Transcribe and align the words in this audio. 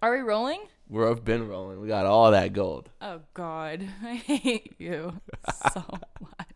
Are 0.00 0.12
we 0.12 0.20
rolling? 0.20 0.62
We've 0.88 1.24
been 1.24 1.48
rolling. 1.48 1.80
We 1.80 1.88
got 1.88 2.06
all 2.06 2.30
that 2.30 2.52
gold. 2.52 2.88
Oh 3.00 3.20
God, 3.34 3.86
I 4.04 4.14
hate 4.14 4.74
you 4.78 5.20
so 5.72 5.84
much. 6.20 6.47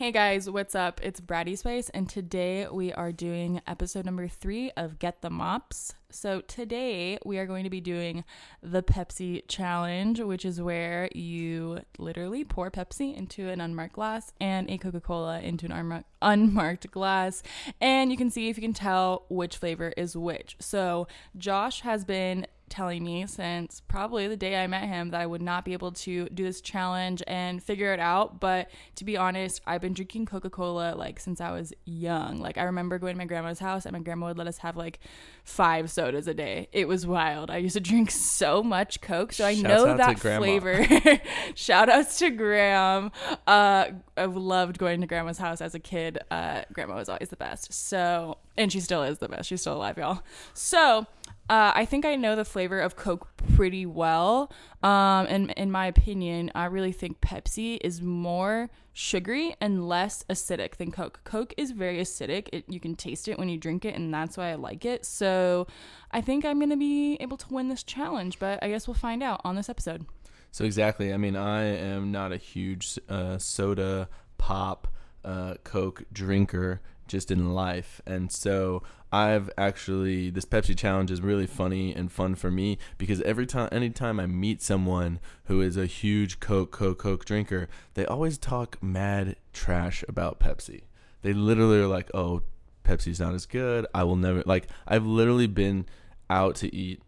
Hey 0.00 0.12
guys, 0.12 0.48
what's 0.48 0.74
up? 0.74 0.98
It's 1.02 1.20
Bratty 1.20 1.58
Spice, 1.58 1.90
and 1.90 2.08
today 2.08 2.66
we 2.66 2.90
are 2.90 3.12
doing 3.12 3.60
episode 3.66 4.06
number 4.06 4.28
three 4.28 4.70
of 4.70 4.98
Get 4.98 5.20
the 5.20 5.28
Mops. 5.28 5.92
So, 6.08 6.40
today 6.40 7.18
we 7.22 7.36
are 7.36 7.44
going 7.44 7.64
to 7.64 7.70
be 7.70 7.82
doing 7.82 8.24
the 8.62 8.82
Pepsi 8.82 9.42
challenge, 9.46 10.18
which 10.18 10.46
is 10.46 10.58
where 10.58 11.10
you 11.14 11.82
literally 11.98 12.44
pour 12.44 12.70
Pepsi 12.70 13.14
into 13.14 13.50
an 13.50 13.60
unmarked 13.60 13.92
glass 13.92 14.32
and 14.40 14.70
a 14.70 14.78
Coca 14.78 15.02
Cola 15.02 15.40
into 15.40 15.66
an 15.66 15.72
unmarked, 15.72 16.08
unmarked 16.22 16.90
glass, 16.90 17.42
and 17.78 18.10
you 18.10 18.16
can 18.16 18.30
see 18.30 18.48
if 18.48 18.56
you 18.56 18.62
can 18.62 18.72
tell 18.72 19.26
which 19.28 19.58
flavor 19.58 19.92
is 19.98 20.16
which. 20.16 20.56
So, 20.60 21.08
Josh 21.36 21.82
has 21.82 22.06
been 22.06 22.46
telling 22.70 23.04
me 23.04 23.26
since 23.26 23.82
probably 23.88 24.28
the 24.28 24.36
day 24.36 24.62
I 24.62 24.66
met 24.66 24.84
him 24.84 25.10
that 25.10 25.20
I 25.20 25.26
would 25.26 25.42
not 25.42 25.64
be 25.64 25.72
able 25.72 25.92
to 25.92 26.28
do 26.28 26.44
this 26.44 26.60
challenge 26.60 27.22
and 27.26 27.62
figure 27.62 27.92
it 27.92 28.00
out. 28.00 28.40
But 28.40 28.70
to 28.96 29.04
be 29.04 29.16
honest, 29.16 29.60
I've 29.66 29.80
been 29.80 29.92
drinking 29.92 30.26
Coca 30.26 30.48
Cola 30.48 30.94
like 30.94 31.20
since 31.20 31.40
I 31.40 31.50
was 31.50 31.72
young. 31.84 32.38
Like 32.38 32.56
I 32.56 32.62
remember 32.62 32.98
going 32.98 33.14
to 33.14 33.18
my 33.18 33.26
grandma's 33.26 33.58
house 33.58 33.84
and 33.84 33.92
my 33.92 33.98
grandma 33.98 34.28
would 34.28 34.38
let 34.38 34.46
us 34.46 34.58
have 34.58 34.76
like 34.76 35.00
five 35.44 35.90
sodas 35.90 36.26
a 36.28 36.34
day. 36.34 36.68
It 36.72 36.86
was 36.88 37.06
wild. 37.06 37.50
I 37.50 37.58
used 37.58 37.74
to 37.74 37.80
drink 37.80 38.10
so 38.10 38.62
much 38.62 39.00
Coke, 39.00 39.32
so 39.32 39.44
I 39.44 39.54
Shouts 39.54 39.64
know 39.64 39.96
that 39.96 40.18
flavor. 40.18 40.86
Shout 41.54 41.88
outs 41.88 42.18
to 42.20 42.30
Graham. 42.30 43.10
Uh, 43.46 43.86
I've 44.16 44.36
loved 44.36 44.78
going 44.78 45.00
to 45.00 45.06
grandma's 45.06 45.38
house 45.38 45.60
as 45.60 45.74
a 45.74 45.80
kid. 45.80 46.18
Uh, 46.30 46.62
grandma 46.72 46.94
was 46.94 47.08
always 47.08 47.28
the 47.30 47.36
best. 47.36 47.72
So, 47.72 48.38
and 48.56 48.70
she 48.70 48.80
still 48.80 49.02
is 49.02 49.18
the 49.18 49.28
best. 49.28 49.48
She's 49.48 49.60
still 49.60 49.74
alive, 49.74 49.98
y'all. 49.98 50.22
So, 50.54 51.06
uh, 51.50 51.72
I 51.74 51.84
think 51.84 52.04
I 52.04 52.14
know 52.14 52.36
the 52.36 52.44
flavor 52.44 52.78
of 52.78 52.94
Coke 52.94 53.26
pretty 53.56 53.84
well. 53.84 54.52
Um, 54.84 55.26
and 55.26 55.50
in 55.56 55.72
my 55.72 55.86
opinion, 55.86 56.52
I 56.54 56.66
really 56.66 56.92
think 56.92 57.20
Pepsi 57.20 57.78
is 57.82 58.00
more 58.00 58.70
sugary 58.92 59.56
and 59.60 59.88
less 59.88 60.24
acidic 60.30 60.76
than 60.76 60.92
Coke. 60.92 61.18
Coke 61.24 61.52
is 61.56 61.72
very 61.72 61.98
acidic. 61.98 62.48
It, 62.52 62.66
you 62.68 62.78
can 62.78 62.94
taste 62.94 63.26
it 63.26 63.36
when 63.36 63.48
you 63.48 63.58
drink 63.58 63.84
it, 63.84 63.96
and 63.96 64.14
that's 64.14 64.36
why 64.36 64.50
I 64.50 64.54
like 64.54 64.84
it. 64.84 65.04
So 65.04 65.66
I 66.12 66.20
think 66.20 66.44
I'm 66.44 66.60
going 66.60 66.70
to 66.70 66.76
be 66.76 67.16
able 67.16 67.36
to 67.38 67.52
win 67.52 67.68
this 67.68 67.82
challenge, 67.82 68.38
but 68.38 68.62
I 68.62 68.68
guess 68.68 68.86
we'll 68.86 68.94
find 68.94 69.20
out 69.20 69.40
on 69.42 69.56
this 69.56 69.68
episode. 69.68 70.06
So 70.52 70.64
exactly. 70.64 71.12
I 71.12 71.16
mean, 71.16 71.34
I 71.34 71.64
am 71.64 72.12
not 72.12 72.30
a 72.30 72.36
huge 72.36 72.96
uh, 73.08 73.38
soda, 73.38 74.08
pop, 74.38 74.86
uh, 75.24 75.54
Coke 75.64 76.04
drinker 76.12 76.80
just 77.10 77.30
in 77.30 77.52
life, 77.52 78.00
and 78.06 78.32
so 78.32 78.82
I've 79.12 79.50
actually 79.58 80.30
this 80.30 80.44
Pepsi 80.44 80.76
challenge 80.78 81.10
is 81.10 81.20
really 81.20 81.46
funny 81.46 81.92
and 81.94 82.10
fun 82.10 82.34
for 82.36 82.50
me 82.50 82.78
because 82.96 83.20
every 83.22 83.44
time, 83.46 83.68
anytime 83.72 84.18
I 84.20 84.26
meet 84.26 84.62
someone 84.62 85.18
who 85.44 85.60
is 85.60 85.76
a 85.76 85.86
huge 85.86 86.40
Coke, 86.40 86.70
Coke, 86.70 86.98
Coke 87.00 87.24
drinker, 87.24 87.68
they 87.94 88.06
always 88.06 88.38
talk 88.38 88.82
mad 88.82 89.36
trash 89.52 90.04
about 90.08 90.38
Pepsi. 90.40 90.82
They 91.22 91.32
literally 91.32 91.78
are 91.80 91.86
like, 91.88 92.10
"Oh, 92.14 92.42
Pepsi's 92.84 93.20
not 93.20 93.34
as 93.34 93.44
good. 93.44 93.86
I 93.92 94.04
will 94.04 94.16
never 94.16 94.42
like." 94.46 94.68
I've 94.86 95.04
literally 95.04 95.48
been 95.48 95.86
out 96.30 96.54
to 96.56 96.74
eat 96.74 97.02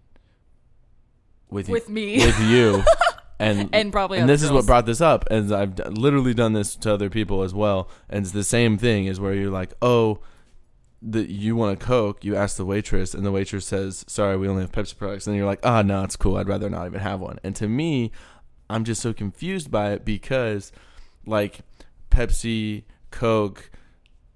with 1.48 1.68
you- 1.68 1.72
With 1.74 1.88
me. 1.88 2.16
with 2.18 2.40
you. 2.40 2.82
And, 3.42 3.68
And 3.72 3.92
probably 3.92 4.18
and 4.18 4.28
this 4.28 4.42
is 4.42 4.50
what 4.50 4.66
brought 4.66 4.86
this 4.86 5.00
up 5.00 5.24
and 5.30 5.52
i've 5.52 5.74
d- 5.74 5.82
literally 5.84 6.34
done 6.34 6.52
this 6.52 6.76
to 6.76 6.92
other 6.92 7.10
people 7.10 7.42
as 7.42 7.52
well 7.52 7.88
and 8.08 8.24
it's 8.24 8.32
the 8.32 8.44
same 8.44 8.78
thing 8.78 9.06
is 9.06 9.18
where 9.20 9.34
you're 9.34 9.50
like 9.50 9.74
oh 9.82 10.20
the, 11.04 11.28
you 11.28 11.56
want 11.56 11.82
a 11.82 11.84
coke 11.84 12.24
you 12.24 12.36
ask 12.36 12.56
the 12.56 12.64
waitress 12.64 13.12
and 13.12 13.26
the 13.26 13.32
waitress 13.32 13.66
says 13.66 14.04
sorry 14.06 14.36
we 14.36 14.46
only 14.48 14.62
have 14.62 14.70
pepsi 14.70 14.96
products 14.96 15.26
and 15.26 15.36
you're 15.36 15.46
like 15.46 15.58
ah 15.64 15.82
no 15.82 16.04
it's 16.04 16.14
cool 16.16 16.36
i'd 16.36 16.46
rather 16.48 16.70
not 16.70 16.86
even 16.86 17.00
have 17.00 17.18
one. 17.20 17.38
And 17.42 17.56
to 17.56 17.66
me 17.68 18.12
i'm 18.70 18.84
just 18.84 19.02
so 19.02 19.12
confused 19.12 19.70
by 19.70 19.92
it 19.92 20.04
because 20.04 20.70
like 21.26 21.60
pepsi 22.10 22.84
coke 23.10 23.70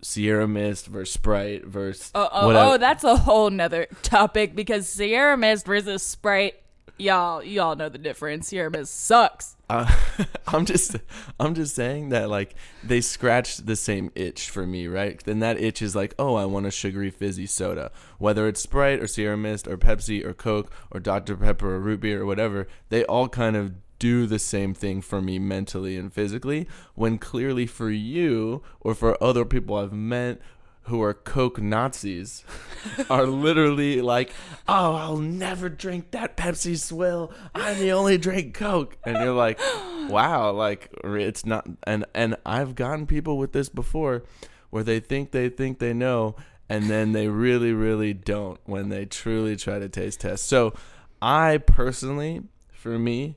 sierra 0.02 0.46
mist 0.48 0.86
versus 0.86 1.12
sprite 1.14 1.64
versus 1.64 2.10
Oh, 2.14 2.28
oh, 2.32 2.72
oh, 2.72 2.78
that's 2.78 3.04
a 3.04 3.16
whole 3.16 3.50
nother 3.50 3.86
topic 4.02 4.54
because 4.54 4.88
Sierra 4.88 5.36
Mist 5.36 5.66
versus 5.66 6.02
Sprite, 6.02 6.54
y'all, 6.98 7.42
y'all 7.42 7.76
know 7.76 7.88
the 7.88 7.98
difference. 7.98 8.52
Mist 8.52 8.94
sucks. 8.94 9.56
Uh, 9.68 9.90
I'm 10.46 10.64
just 10.64 10.96
I'm 11.40 11.54
just 11.54 11.74
saying 11.74 12.10
that 12.10 12.30
like 12.30 12.54
they 12.84 13.00
scratched 13.00 13.66
the 13.66 13.76
same 13.76 14.10
itch 14.14 14.48
for 14.48 14.66
me, 14.66 14.86
right? 14.86 15.22
Then 15.24 15.40
that 15.40 15.60
itch 15.60 15.82
is 15.82 15.96
like, 15.96 16.14
oh, 16.18 16.34
I 16.34 16.44
want 16.44 16.66
a 16.66 16.70
sugary 16.70 17.10
fizzy 17.10 17.46
soda. 17.46 17.90
Whether 18.18 18.46
it's 18.48 18.60
Sprite 18.60 19.00
or 19.00 19.06
Sierra 19.06 19.36
Mist 19.36 19.66
or 19.66 19.76
Pepsi 19.76 20.24
or 20.24 20.34
Coke 20.34 20.70
or 20.90 21.00
Dr 21.00 21.36
Pepper 21.36 21.74
or 21.74 21.80
root 21.80 22.00
beer 22.00 22.22
or 22.22 22.26
whatever, 22.26 22.68
they 22.88 23.04
all 23.04 23.28
kind 23.28 23.56
of 23.56 23.74
do 23.98 24.26
the 24.26 24.38
same 24.38 24.74
thing 24.74 25.00
for 25.00 25.22
me 25.22 25.38
mentally 25.38 25.96
and 25.96 26.12
physically 26.12 26.68
when 26.94 27.16
clearly 27.18 27.66
for 27.66 27.90
you 27.90 28.62
or 28.80 28.94
for 28.94 29.22
other 29.22 29.44
people 29.44 29.76
I've 29.76 29.92
met 29.92 30.38
who 30.86 31.02
are 31.02 31.14
Coke 31.14 31.60
Nazis 31.60 32.44
are 33.10 33.26
literally 33.26 34.00
like, 34.00 34.32
oh, 34.68 34.94
I'll 34.94 35.16
never 35.16 35.68
drink 35.68 36.12
that 36.12 36.36
Pepsi 36.36 36.78
swill. 36.78 37.32
I 37.54 37.74
the 37.74 37.92
only 37.92 38.18
drink 38.18 38.54
Coke. 38.54 38.96
And 39.04 39.16
you're 39.18 39.34
like, 39.34 39.58
wow, 40.08 40.52
like 40.52 40.90
it's 41.04 41.44
not. 41.44 41.66
And 41.84 42.04
and 42.14 42.36
I've 42.46 42.74
gotten 42.74 43.06
people 43.06 43.38
with 43.38 43.52
this 43.52 43.68
before, 43.68 44.22
where 44.70 44.84
they 44.84 45.00
think 45.00 45.32
they 45.32 45.48
think 45.48 45.78
they 45.78 45.92
know, 45.92 46.36
and 46.68 46.84
then 46.84 47.12
they 47.12 47.28
really 47.28 47.72
really 47.72 48.14
don't 48.14 48.60
when 48.64 48.88
they 48.88 49.06
truly 49.06 49.56
try 49.56 49.78
to 49.78 49.88
taste 49.88 50.20
test. 50.20 50.46
So 50.46 50.72
I 51.20 51.58
personally, 51.58 52.42
for 52.70 52.98
me, 52.98 53.36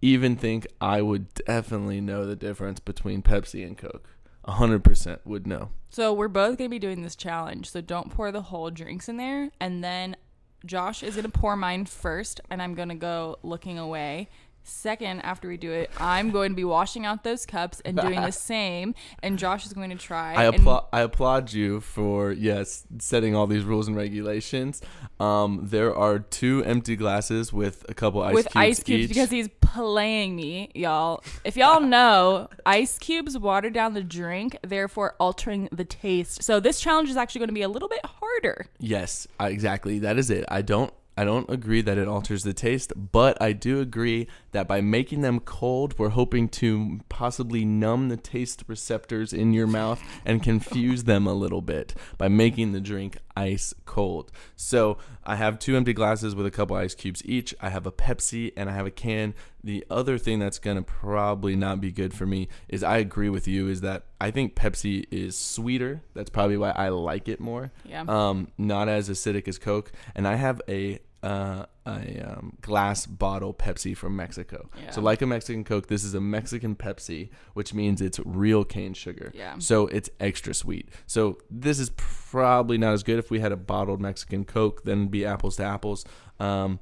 even 0.00 0.36
think 0.36 0.66
I 0.80 1.02
would 1.02 1.34
definitely 1.34 2.00
know 2.00 2.26
the 2.26 2.36
difference 2.36 2.78
between 2.78 3.22
Pepsi 3.22 3.66
and 3.66 3.76
Coke. 3.76 4.08
A 4.46 4.52
hundred 4.52 4.84
percent 4.84 5.20
would 5.24 5.46
know. 5.46 5.70
So 5.88 6.12
we're 6.12 6.28
both 6.28 6.58
gonna 6.58 6.70
be 6.70 6.78
doing 6.78 7.02
this 7.02 7.16
challenge. 7.16 7.70
So 7.70 7.80
don't 7.80 8.10
pour 8.10 8.30
the 8.30 8.42
whole 8.42 8.70
drinks 8.70 9.08
in 9.08 9.16
there, 9.16 9.50
and 9.60 9.82
then 9.82 10.16
Josh 10.64 11.02
is 11.02 11.16
gonna 11.16 11.28
pour 11.28 11.56
mine 11.56 11.86
first, 11.86 12.40
and 12.50 12.62
I'm 12.62 12.74
gonna 12.74 12.94
go 12.94 13.38
looking 13.42 13.78
away. 13.78 14.28
Second, 14.68 15.20
after 15.20 15.46
we 15.46 15.56
do 15.56 15.70
it, 15.70 15.92
I'm 15.98 16.32
going 16.32 16.50
to 16.50 16.56
be 16.56 16.64
washing 16.64 17.06
out 17.06 17.22
those 17.22 17.46
cups 17.46 17.80
and 17.84 17.96
doing 17.96 18.20
the 18.20 18.32
same, 18.50 18.96
and 19.22 19.38
Josh 19.38 19.64
is 19.64 19.72
going 19.72 19.90
to 19.90 19.96
try. 19.96 20.34
I 20.34 20.44
applaud 20.44 20.86
I 20.92 21.02
applaud 21.02 21.52
you 21.52 21.80
for 21.80 22.32
yes 22.32 22.84
setting 22.98 23.36
all 23.36 23.46
these 23.46 23.62
rules 23.62 23.86
and 23.86 23.96
regulations. 23.96 24.82
Um, 25.20 25.60
there 25.62 25.94
are 25.94 26.18
two 26.18 26.64
empty 26.64 26.96
glasses 26.96 27.52
with 27.52 27.86
a 27.88 27.94
couple 27.94 28.22
ice 28.22 28.34
with 28.34 28.46
cubes 28.46 28.56
ice 28.56 28.82
cubes 28.82 29.04
each. 29.04 29.08
because 29.10 29.30
he's 29.30 29.48
playing 29.60 30.34
me, 30.34 30.72
y'all. 30.74 31.22
If 31.44 31.56
y'all 31.56 31.80
know, 31.96 32.48
ice 32.64 32.98
cubes 32.98 33.38
water 33.38 33.70
down 33.70 33.94
the 33.94 34.02
drink, 34.02 34.58
therefore 34.62 35.14
altering 35.20 35.68
the 35.70 35.84
taste. 35.84 36.42
So 36.42 36.58
this 36.58 36.80
challenge 36.80 37.08
is 37.08 37.16
actually 37.16 37.38
going 37.38 37.50
to 37.50 37.54
be 37.54 37.62
a 37.62 37.68
little 37.68 37.88
bit 37.88 38.04
harder. 38.04 38.66
Yes, 38.80 39.28
exactly. 39.38 40.00
That 40.00 40.18
is 40.18 40.28
it. 40.28 40.44
I 40.48 40.62
don't 40.62 40.92
I 41.16 41.24
don't 41.24 41.48
agree 41.48 41.80
that 41.80 41.96
it 41.96 42.06
alters 42.08 42.42
the 42.44 42.52
taste, 42.52 42.92
but 42.96 43.40
I 43.40 43.52
do 43.52 43.80
agree 43.80 44.28
that 44.52 44.68
by 44.68 44.80
making 44.82 45.22
them 45.22 45.40
cold, 45.40 45.98
we're 45.98 46.10
hoping 46.10 46.48
to 46.50 47.00
possibly 47.08 47.64
numb 47.64 48.10
the 48.10 48.16
taste 48.18 48.64
receptors 48.66 49.32
in 49.32 49.52
your 49.54 49.66
mouth 49.66 50.02
and 50.26 50.42
confuse 50.42 51.04
them 51.04 51.26
a 51.26 51.32
little 51.32 51.62
bit 51.62 51.94
by 52.18 52.28
making 52.28 52.72
the 52.72 52.80
drink 52.80 53.16
ice 53.34 53.72
cold. 53.86 54.30
So, 54.56 54.98
I 55.24 55.36
have 55.36 55.58
two 55.58 55.76
empty 55.76 55.92
glasses 55.92 56.34
with 56.34 56.46
a 56.46 56.50
couple 56.50 56.76
ice 56.76 56.94
cubes 56.94 57.22
each. 57.24 57.54
I 57.60 57.70
have 57.70 57.86
a 57.86 57.92
Pepsi 57.92 58.52
and 58.56 58.68
I 58.70 58.72
have 58.74 58.86
a 58.86 58.90
can. 58.90 59.34
The 59.64 59.84
other 59.90 60.16
thing 60.18 60.38
that's 60.38 60.58
going 60.58 60.76
to 60.76 60.82
probably 60.82 61.56
not 61.56 61.80
be 61.80 61.90
good 61.92 62.14
for 62.14 62.24
me 62.26 62.48
is 62.68 62.82
I 62.82 62.98
agree 62.98 63.28
with 63.28 63.48
you 63.48 63.68
is 63.68 63.80
that 63.80 64.04
I 64.20 64.30
think 64.30 64.54
Pepsi 64.54 65.06
is 65.10 65.36
sweeter. 65.36 66.02
That's 66.14 66.30
probably 66.30 66.56
why 66.56 66.70
I 66.70 66.90
like 66.90 67.28
it 67.28 67.40
more 67.40 67.72
Yeah. 67.84 68.04
um, 68.06 68.48
not 68.56 68.88
as 68.88 69.08
acidic 69.08 69.48
as 69.48 69.58
Coke, 69.58 69.90
and 70.14 70.28
I 70.28 70.36
have 70.36 70.60
a 70.68 71.00
uh, 71.22 71.66
a 71.86 72.20
um, 72.20 72.56
glass 72.60 73.06
bottle 73.06 73.54
Pepsi 73.54 73.96
from 73.96 74.16
Mexico. 74.16 74.68
Yeah. 74.80 74.90
So 74.90 75.00
like 75.00 75.22
a 75.22 75.26
Mexican 75.26 75.64
Coke, 75.64 75.88
this 75.88 76.04
is 76.04 76.14
a 76.14 76.20
Mexican 76.20 76.76
Pepsi, 76.76 77.30
which 77.54 77.74
means 77.74 78.00
it's 78.00 78.20
real 78.24 78.64
cane 78.64 78.94
sugar. 78.94 79.32
Yeah. 79.34 79.58
So 79.58 79.86
it's 79.88 80.10
extra 80.20 80.54
sweet. 80.54 80.88
So 81.06 81.38
this 81.50 81.78
is 81.78 81.90
probably 81.96 82.78
not 82.78 82.92
as 82.92 83.02
good. 83.02 83.18
If 83.18 83.30
we 83.30 83.40
had 83.40 83.52
a 83.52 83.56
bottled 83.56 84.00
Mexican 84.00 84.44
Coke, 84.44 84.84
then 84.84 84.98
it'd 84.98 85.10
be 85.10 85.24
apples 85.24 85.56
to 85.56 85.64
apples. 85.64 86.04
Um, 86.38 86.80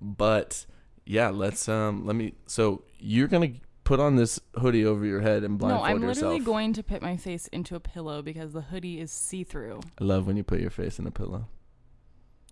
but 0.00 0.66
yeah, 1.06 1.30
let's 1.30 1.68
um, 1.68 2.06
let 2.06 2.16
me. 2.16 2.34
So 2.46 2.84
you're 2.98 3.28
gonna 3.28 3.52
put 3.84 3.98
on 3.98 4.14
this 4.14 4.38
hoodie 4.56 4.84
over 4.84 5.04
your 5.04 5.20
head 5.20 5.42
and 5.42 5.58
blindfold 5.58 5.80
yourself. 5.80 5.88
no, 5.88 6.04
I'm 6.04 6.08
literally 6.08 6.36
yourself. 6.36 6.46
going 6.46 6.72
to 6.74 6.82
put 6.82 7.02
my 7.02 7.16
face 7.16 7.48
into 7.48 7.74
a 7.74 7.80
pillow 7.80 8.22
because 8.22 8.52
the 8.52 8.60
hoodie 8.60 9.00
is 9.00 9.10
see 9.10 9.42
through. 9.42 9.80
I 10.00 10.04
love 10.04 10.26
when 10.26 10.36
you 10.36 10.44
put 10.44 10.60
your 10.60 10.70
face 10.70 10.98
in 10.98 11.06
a 11.06 11.10
pillow. 11.10 11.48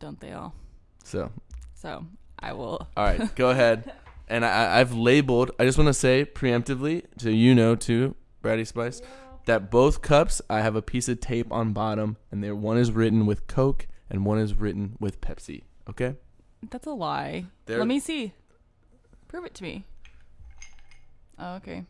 Don't 0.01 0.19
they 0.21 0.33
all? 0.33 0.55
So 1.05 1.31
So 1.75 2.05
I 2.39 2.53
will. 2.53 2.87
All 2.97 3.05
right, 3.05 3.35
go 3.35 3.51
ahead. 3.57 3.93
And 4.29 4.45
I, 4.45 4.79
I've 4.81 4.93
labeled. 4.93 5.53
I 5.59 5.65
just 5.65 5.79
want 5.79 5.89
to 5.89 5.95
say 5.95 6.25
preemptively, 6.25 7.05
so 7.17 7.29
you 7.31 7.55
know 7.55 7.75
too, 7.75 8.15
Bratty 8.43 8.67
Spice, 8.67 9.01
that 9.47 9.71
both 9.71 10.03
cups 10.03 10.43
I 10.51 10.61
have 10.61 10.77
a 10.77 10.83
piece 10.83 11.09
of 11.09 11.21
tape 11.21 11.51
on 11.51 11.73
bottom, 11.73 12.17
and 12.31 12.45
there 12.45 12.55
one 12.55 12.77
is 12.77 12.93
written 12.93 13.25
with 13.25 13.47
Coke 13.47 13.87
and 14.11 14.25
one 14.27 14.39
is 14.39 14.55
written 14.55 14.97
with 15.01 15.21
Pepsi. 15.21 15.63
Okay. 15.89 16.17
That's 16.71 16.87
a 16.87 16.91
lie. 16.91 17.47
There- 17.67 17.79
Let 17.79 17.87
me 17.87 18.01
see. 18.01 18.33
Prove 19.29 19.45
it 19.45 19.55
to 19.57 19.63
me. 19.63 19.85
Oh, 21.39 21.55
okay. 21.57 21.85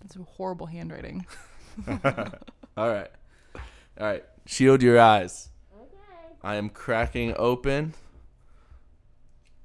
That's 0.00 0.16
a 0.16 0.20
horrible 0.22 0.66
handwriting. 0.66 1.26
All 2.76 2.88
right. 2.88 3.10
All 3.54 4.06
right. 4.06 4.24
Shield 4.46 4.82
your 4.82 4.98
eyes. 4.98 5.49
I 6.42 6.56
am 6.56 6.70
cracking 6.70 7.34
open 7.36 7.94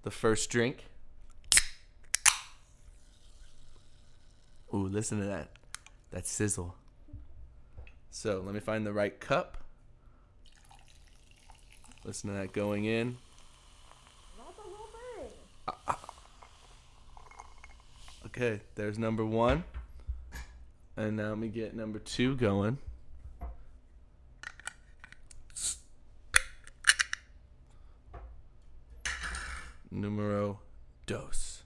the 0.03 0.11
first 0.11 0.49
drink. 0.49 0.85
Ooh, 4.73 4.87
listen 4.87 5.19
to 5.19 5.25
that. 5.25 5.51
That 6.11 6.27
sizzle. 6.27 6.75
So 8.11 8.41
let 8.45 8.53
me 8.53 8.59
find 8.59 8.85
the 8.85 8.93
right 8.93 9.17
cup. 9.19 9.57
Listen 12.03 12.29
to 12.29 12.35
that 12.35 12.51
going 12.51 12.85
in. 12.85 13.17
Okay, 18.25 18.59
there's 18.75 18.99
number 18.99 19.23
one. 19.23 19.63
And 20.97 21.15
now 21.15 21.29
let 21.29 21.37
me 21.37 21.47
get 21.47 21.73
number 21.73 21.99
two 21.99 22.35
going. 22.35 22.77
Numero 29.95 30.59
dos. 31.05 31.63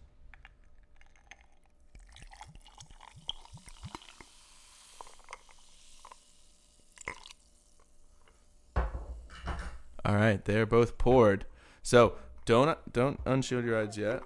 All 10.05 10.15
right, 10.15 10.45
they're 10.45 10.67
both 10.67 10.99
poured. 10.99 11.45
So 11.81 12.13
don't 12.45 12.77
don't 12.93 13.23
unshield 13.25 13.65
your 13.65 13.81
eyes 13.81 13.97
yet. 13.97 14.21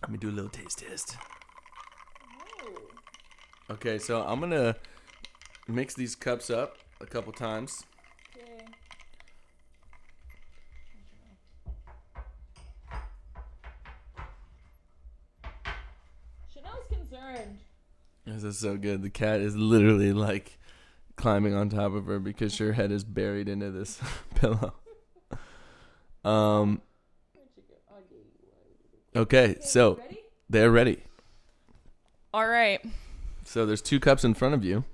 Let 0.00 0.10
me 0.10 0.16
do 0.16 0.30
a 0.30 0.32
little 0.32 0.50
taste 0.50 0.78
test. 0.78 1.16
Okay, 3.70 3.98
so 3.98 4.22
I'm 4.22 4.40
gonna 4.40 4.76
mix 5.68 5.94
these 5.94 6.14
cups 6.14 6.48
up 6.48 6.78
a 7.02 7.06
couple 7.06 7.32
times. 7.34 7.84
This 18.36 18.44
is 18.44 18.58
so 18.58 18.76
good. 18.76 19.00
The 19.00 19.08
cat 19.08 19.40
is 19.40 19.56
literally 19.56 20.12
like 20.12 20.58
climbing 21.16 21.54
on 21.54 21.70
top 21.70 21.94
of 21.94 22.04
her 22.04 22.18
because 22.18 22.58
her 22.58 22.74
head 22.74 22.92
is 22.92 23.02
buried 23.02 23.48
into 23.48 23.70
this 23.70 23.98
pillow. 24.34 24.74
Um. 26.22 26.82
Okay, 29.14 29.56
so 29.62 29.98
they're 30.50 30.70
ready. 30.70 31.02
All 32.34 32.46
right. 32.46 32.84
So 33.44 33.64
there's 33.64 33.80
two 33.80 33.98
cups 33.98 34.22
in 34.22 34.34
front 34.34 34.54
of 34.54 34.62
you. 34.62 34.84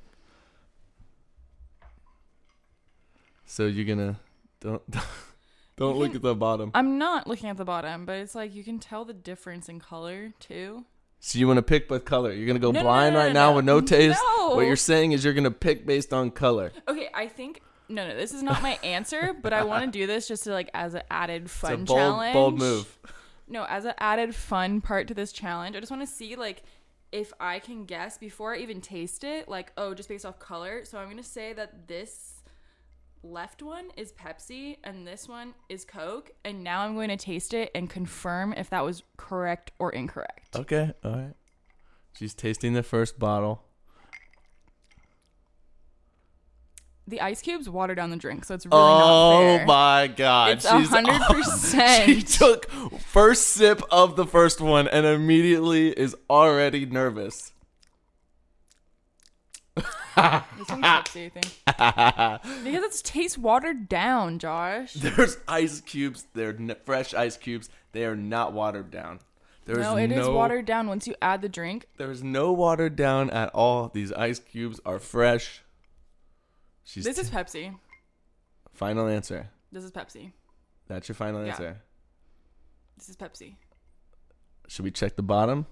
So 3.44 3.66
you're 3.66 3.84
gonna 3.84 4.20
don't 4.60 4.82
don't 5.76 5.98
look 5.98 6.14
at 6.14 6.22
the 6.22 6.36
bottom. 6.36 6.70
I'm 6.74 6.96
not 6.96 7.26
looking 7.26 7.50
at 7.50 7.56
the 7.56 7.64
bottom, 7.64 8.06
but 8.06 8.18
it's 8.18 8.36
like 8.36 8.54
you 8.54 8.62
can 8.62 8.78
tell 8.78 9.04
the 9.04 9.12
difference 9.12 9.68
in 9.68 9.80
color 9.80 10.32
too. 10.38 10.84
So 11.24 11.38
you 11.38 11.46
want 11.46 11.58
to 11.58 11.62
pick 11.62 11.86
by 11.86 12.00
color. 12.00 12.32
You're 12.32 12.48
gonna 12.48 12.58
go 12.58 12.72
No, 12.72 12.82
blind 12.82 13.14
no, 13.14 13.20
no, 13.20 13.24
right 13.26 13.32
now 13.32 13.50
no. 13.50 13.56
with 13.56 13.64
no 13.64 13.80
taste. 13.80 14.20
No. 14.38 14.56
What 14.56 14.66
you're 14.66 14.74
saying 14.74 15.12
is 15.12 15.24
you're 15.24 15.32
gonna 15.32 15.52
pick 15.52 15.86
based 15.86 16.12
on 16.12 16.32
color. 16.32 16.72
Okay, 16.88 17.08
I 17.14 17.28
think 17.28 17.62
no, 17.88 18.08
no, 18.08 18.16
this 18.16 18.34
is 18.34 18.42
not 18.42 18.60
my 18.60 18.76
answer, 18.82 19.32
but 19.40 19.52
I 19.52 19.62
want 19.62 19.84
to 19.84 19.90
do 19.90 20.04
this 20.08 20.26
just 20.26 20.42
to 20.44 20.50
like 20.50 20.68
as 20.74 20.94
an 20.94 21.02
added 21.12 21.48
fun 21.48 21.84
bold, 21.84 21.96
challenge. 21.96 22.32
bold 22.34 22.58
move. 22.58 22.98
No, 23.46 23.64
as 23.68 23.84
an 23.84 23.94
added 23.98 24.34
fun 24.34 24.80
part 24.80 25.06
to 25.08 25.14
this 25.14 25.30
challenge, 25.30 25.76
I 25.76 25.80
just 25.80 25.92
want 25.92 26.02
to 26.02 26.12
see 26.12 26.34
like 26.34 26.64
if 27.12 27.32
I 27.38 27.60
can 27.60 27.84
guess 27.84 28.18
before 28.18 28.54
I 28.54 28.58
even 28.58 28.80
taste 28.80 29.22
it, 29.22 29.48
like 29.48 29.72
oh, 29.76 29.94
just 29.94 30.08
based 30.08 30.26
off 30.26 30.40
color. 30.40 30.84
So 30.84 30.98
I'm 30.98 31.08
gonna 31.08 31.22
say 31.22 31.52
that 31.52 31.86
this 31.86 32.31
left 33.22 33.62
one 33.62 33.90
is 33.96 34.12
Pepsi 34.12 34.76
and 34.84 35.06
this 35.06 35.28
one 35.28 35.54
is 35.68 35.84
Coke, 35.84 36.30
and 36.44 36.62
now 36.64 36.82
I'm 36.82 36.94
going 36.94 37.08
to 37.08 37.16
taste 37.16 37.54
it 37.54 37.70
and 37.74 37.88
confirm 37.88 38.52
if 38.52 38.70
that 38.70 38.84
was 38.84 39.02
correct 39.16 39.70
or 39.78 39.92
incorrect. 39.92 40.56
Okay, 40.56 40.92
all 41.04 41.12
right. 41.12 41.34
She's 42.18 42.34
tasting 42.34 42.74
the 42.74 42.82
first 42.82 43.18
bottle. 43.18 43.62
The 47.08 47.20
ice 47.20 47.42
cubes 47.42 47.68
water 47.68 47.94
down 47.96 48.10
the 48.10 48.16
drink, 48.16 48.44
so 48.44 48.54
it's 48.54 48.64
really 48.64 48.78
not 48.78 49.02
oh 49.02 49.56
fair. 49.56 49.66
my 49.66 50.06
god. 50.06 50.50
It's 50.52 50.66
oh, 50.66 50.78
a 50.78 50.82
hundred 50.82 51.20
She 51.20 51.34
percent. 51.34 52.28
took 52.28 52.70
first 53.00 53.48
sip 53.48 53.82
of 53.90 54.14
the 54.14 54.24
first 54.24 54.60
one 54.60 54.86
and 54.86 55.04
immediately 55.04 55.88
is 55.90 56.14
already 56.30 56.86
nervous. 56.86 57.52
This 60.14 60.68
one's 60.68 60.84
Pepsi, 60.84 61.26
I 61.26 61.28
think. 61.30 62.64
Because 62.64 62.84
it's 62.84 63.02
tastes 63.02 63.38
watered 63.38 63.88
down, 63.88 64.38
Josh. 64.38 64.92
There's 64.94 65.36
ice 65.48 65.80
cubes. 65.80 66.26
They're 66.34 66.50
n- 66.56 66.74
fresh 66.84 67.14
ice 67.14 67.36
cubes. 67.36 67.68
They 67.92 68.04
are 68.04 68.16
not 68.16 68.52
watered 68.52 68.90
down. 68.90 69.20
There's 69.64 69.78
No, 69.78 69.92
No, 69.92 69.96
it 69.98 70.10
is 70.12 70.28
watered 70.28 70.64
down 70.66 70.86
once 70.88 71.06
you 71.06 71.14
add 71.22 71.40
the 71.42 71.48
drink. 71.48 71.86
There's 71.96 72.22
no 72.22 72.52
watered 72.52 72.96
down 72.96 73.30
at 73.30 73.50
all. 73.54 73.88
These 73.92 74.12
ice 74.12 74.38
cubes 74.40 74.80
are 74.84 74.98
fresh. 74.98 75.62
She's 76.84 77.04
This 77.04 77.16
t- 77.16 77.22
is 77.22 77.30
Pepsi. 77.30 77.78
final 78.74 79.06
answer. 79.06 79.50
This 79.70 79.84
is 79.84 79.92
Pepsi. 79.92 80.32
That's 80.88 81.08
your 81.08 81.14
final 81.14 81.42
Yeah. 81.44 81.50
answer. 81.52 81.82
This 82.98 83.08
is 83.08 83.16
Pepsi. 83.16 83.54
Should 84.68 84.84
we 84.84 84.90
check 84.90 85.16
the 85.16 85.22
bottom? 85.22 85.66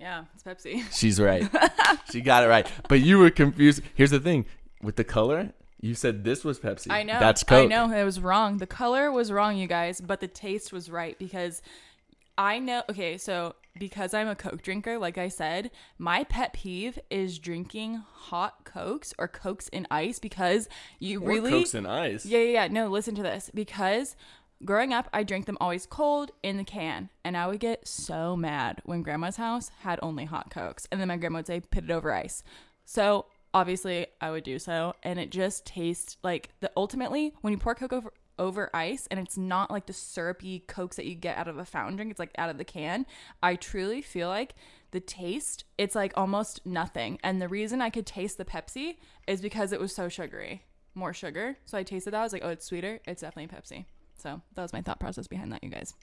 Yeah, 0.00 0.24
it's 0.34 0.42
Pepsi. 0.42 0.82
She's 0.92 1.20
right. 1.20 1.48
she 2.10 2.20
got 2.20 2.44
it 2.44 2.48
right. 2.48 2.66
But 2.88 3.00
you 3.00 3.18
were 3.18 3.30
confused. 3.30 3.82
Here's 3.94 4.10
the 4.10 4.20
thing 4.20 4.46
with 4.82 4.96
the 4.96 5.04
color. 5.04 5.52
You 5.80 5.94
said 5.94 6.24
this 6.24 6.44
was 6.44 6.58
Pepsi. 6.58 6.90
I 6.90 7.02
know. 7.02 7.18
That's 7.20 7.42
Coke. 7.42 7.64
I 7.64 7.66
know 7.66 7.90
it 7.90 8.04
was 8.04 8.20
wrong. 8.20 8.58
The 8.58 8.66
color 8.66 9.10
was 9.10 9.30
wrong, 9.32 9.56
you 9.56 9.66
guys, 9.66 10.00
but 10.00 10.20
the 10.20 10.28
taste 10.28 10.72
was 10.72 10.90
right 10.90 11.18
because 11.18 11.62
I 12.36 12.58
know. 12.58 12.82
Okay, 12.88 13.18
so 13.18 13.54
because 13.78 14.12
I'm 14.14 14.28
a 14.28 14.34
Coke 14.34 14.62
drinker, 14.62 14.98
like 14.98 15.16
I 15.16 15.28
said, 15.28 15.70
my 15.98 16.24
pet 16.24 16.52
peeve 16.52 16.98
is 17.10 17.38
drinking 17.38 18.02
hot 18.12 18.64
Cokes 18.64 19.14
or 19.18 19.28
Cokes 19.28 19.68
in 19.68 19.86
ice 19.90 20.18
because 20.18 20.68
you 20.98 21.22
Or 21.22 21.28
really 21.28 21.50
Cokes 21.50 21.74
in 21.74 21.86
ice. 21.86 22.26
Yeah, 22.26 22.40
yeah, 22.40 22.52
yeah. 22.52 22.68
No, 22.68 22.88
listen 22.88 23.14
to 23.14 23.22
this. 23.22 23.50
Because 23.54 24.16
growing 24.64 24.92
up, 24.92 25.08
I 25.12 25.22
drank 25.22 25.46
them 25.46 25.58
always 25.60 25.86
cold 25.86 26.30
in 26.42 26.56
the 26.56 26.64
can. 26.64 27.10
And 27.24 27.36
I 27.36 27.46
would 27.46 27.60
get 27.60 27.86
so 27.86 28.36
mad 28.36 28.82
when 28.84 29.02
grandma's 29.02 29.36
house 29.36 29.70
had 29.80 29.98
only 30.02 30.24
hot 30.24 30.50
Cokes. 30.50 30.86
And 30.90 31.00
then 31.00 31.08
my 31.08 31.16
grandma 31.16 31.38
would 31.38 31.46
say, 31.46 31.60
put 31.60 31.84
it 31.84 31.90
over 31.90 32.12
ice. 32.12 32.42
So 32.84 33.26
obviously, 33.54 34.06
I 34.20 34.30
would 34.30 34.44
do 34.44 34.58
so. 34.58 34.94
And 35.02 35.18
it 35.18 35.30
just 35.30 35.64
tastes 35.66 36.16
like 36.22 36.50
the 36.60 36.70
ultimately, 36.76 37.34
when 37.40 37.52
you 37.52 37.58
pour 37.58 37.74
Coke 37.74 37.92
over, 37.92 38.12
over 38.38 38.70
ice 38.72 39.06
and 39.10 39.20
it's 39.20 39.36
not 39.36 39.70
like 39.70 39.86
the 39.86 39.92
syrupy 39.92 40.60
Cokes 40.60 40.96
that 40.96 41.06
you 41.06 41.14
get 41.14 41.36
out 41.36 41.48
of 41.48 41.58
a 41.58 41.64
fountain 41.64 41.96
drink, 41.96 42.10
it's 42.10 42.20
like 42.20 42.32
out 42.38 42.50
of 42.50 42.58
the 42.58 42.64
can. 42.64 43.06
I 43.42 43.54
truly 43.56 44.00
feel 44.00 44.28
like 44.28 44.54
the 44.92 45.00
taste, 45.00 45.64
it's 45.78 45.94
like 45.94 46.12
almost 46.16 46.64
nothing. 46.64 47.18
And 47.22 47.40
the 47.40 47.48
reason 47.48 47.80
I 47.82 47.90
could 47.90 48.06
taste 48.06 48.38
the 48.38 48.44
Pepsi 48.44 48.96
is 49.26 49.40
because 49.40 49.72
it 49.72 49.80
was 49.80 49.94
so 49.94 50.08
sugary 50.08 50.64
more 50.94 51.12
sugar. 51.12 51.56
So 51.64 51.78
I 51.78 51.82
tasted 51.82 52.12
that. 52.12 52.20
I 52.20 52.22
was 52.22 52.32
like, 52.32 52.44
oh, 52.44 52.50
it's 52.50 52.66
sweeter. 52.66 53.00
It's 53.06 53.22
definitely 53.22 53.56
Pepsi. 53.56 53.84
So 54.20 54.40
that 54.54 54.62
was 54.62 54.72
my 54.72 54.82
thought 54.82 55.00
process 55.00 55.26
behind 55.26 55.52
that, 55.52 55.64
you 55.64 55.70
guys. 55.70 55.94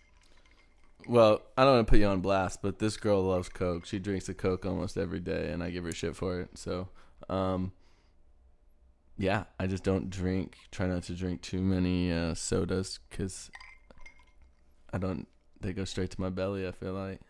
Well, 1.07 1.41
I 1.55 1.63
don't 1.63 1.75
want 1.75 1.87
to 1.87 1.91
put 1.91 1.99
you 1.99 2.07
on 2.07 2.21
blast, 2.21 2.61
but 2.61 2.79
this 2.79 2.97
girl 2.97 3.23
loves 3.23 3.47
Coke. 3.47 3.85
She 3.85 3.99
drinks 3.99 4.27
a 4.27 4.33
Coke 4.33 4.65
almost 4.65 4.97
every 4.97 5.19
day, 5.19 5.51
and 5.51 5.63
I 5.63 5.69
give 5.69 5.83
her 5.83 5.91
shit 5.91 6.15
for 6.15 6.41
it. 6.41 6.57
So, 6.57 6.89
um, 7.29 7.71
yeah, 9.17 9.43
I 9.59 9.67
just 9.67 9.83
don't 9.83 10.09
drink. 10.09 10.57
Try 10.71 10.87
not 10.87 11.03
to 11.03 11.13
drink 11.13 11.41
too 11.41 11.61
many 11.61 12.11
uh, 12.11 12.33
sodas 12.33 12.99
because 13.09 13.51
I 14.91 14.97
don't. 14.97 15.27
They 15.61 15.73
go 15.73 15.85
straight 15.85 16.11
to 16.11 16.21
my 16.21 16.29
belly. 16.29 16.67
I 16.67 16.71
feel 16.71 16.93
like. 16.93 17.21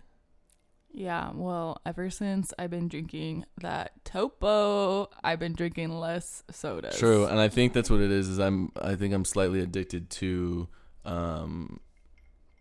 Yeah, 0.92 1.32
well, 1.34 1.82
ever 1.86 2.10
since 2.10 2.54
I've 2.58 2.72
been 2.72 2.88
drinking 2.88 3.46
that 3.62 4.04
Topo, 4.04 5.10
I've 5.24 5.40
been 5.40 5.54
drinking 5.54 5.92
less 5.92 6.44
sodas. 6.50 6.98
True, 6.98 7.26
and 7.26 7.40
I 7.40 7.50
think 7.50 7.74
that's 7.74 7.90
what 7.90 8.00
it 8.00 8.12
is. 8.12 8.28
Is 8.30 8.40
I'm. 8.40 8.72
I 8.82 8.96
think 8.96 9.14
I'm 9.14 9.26
slightly 9.26 9.62
addicted 9.62 10.10
to. 10.12 10.68
Um, 11.06 11.80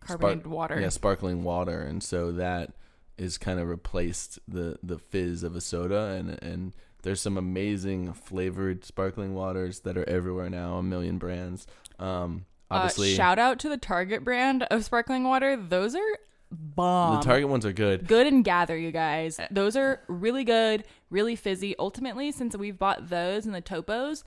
Carbonated 0.00 0.46
water. 0.46 0.78
Yeah, 0.80 0.90
sparkling 0.90 1.44
water, 1.44 1.80
and 1.80 2.02
so 2.02 2.30
that 2.32 2.72
is 3.18 3.38
kind 3.38 3.58
of 3.58 3.68
replaced 3.68 4.38
the 4.46 4.78
the 4.82 4.98
fizz 4.98 5.42
of 5.42 5.56
a 5.56 5.60
soda, 5.60 6.16
and 6.18 6.38
and 6.42 6.74
there's 7.02 7.20
some 7.20 7.38
amazing 7.38 8.12
flavored 8.12 8.84
sparkling 8.84 9.34
waters 9.34 9.80
that 9.80 9.96
are 9.96 10.08
everywhere 10.08 10.50
now, 10.50 10.76
a 10.78 10.82
million 10.82 11.18
brands. 11.18 11.66
Um, 11.98 12.46
obviously, 12.70 13.14
uh, 13.14 13.16
shout 13.16 13.38
out 13.38 13.58
to 13.60 13.68
the 13.68 13.76
Target 13.76 14.24
brand 14.24 14.64
of 14.64 14.84
sparkling 14.84 15.24
water. 15.24 15.56
Those 15.56 15.94
are 15.94 16.18
bomb. 16.50 17.16
the 17.16 17.22
Target 17.22 17.48
ones 17.48 17.66
are 17.66 17.72
good. 17.72 18.06
good 18.06 18.26
and 18.26 18.44
gather, 18.44 18.76
you 18.76 18.92
guys. 18.92 19.40
Those 19.50 19.76
are 19.76 20.00
really 20.08 20.44
good, 20.44 20.84
really 21.10 21.36
fizzy. 21.36 21.74
Ultimately, 21.78 22.32
since 22.32 22.56
we've 22.56 22.78
bought 22.78 23.08
those 23.08 23.46
and 23.46 23.54
the 23.54 23.62
Topos, 23.62 24.24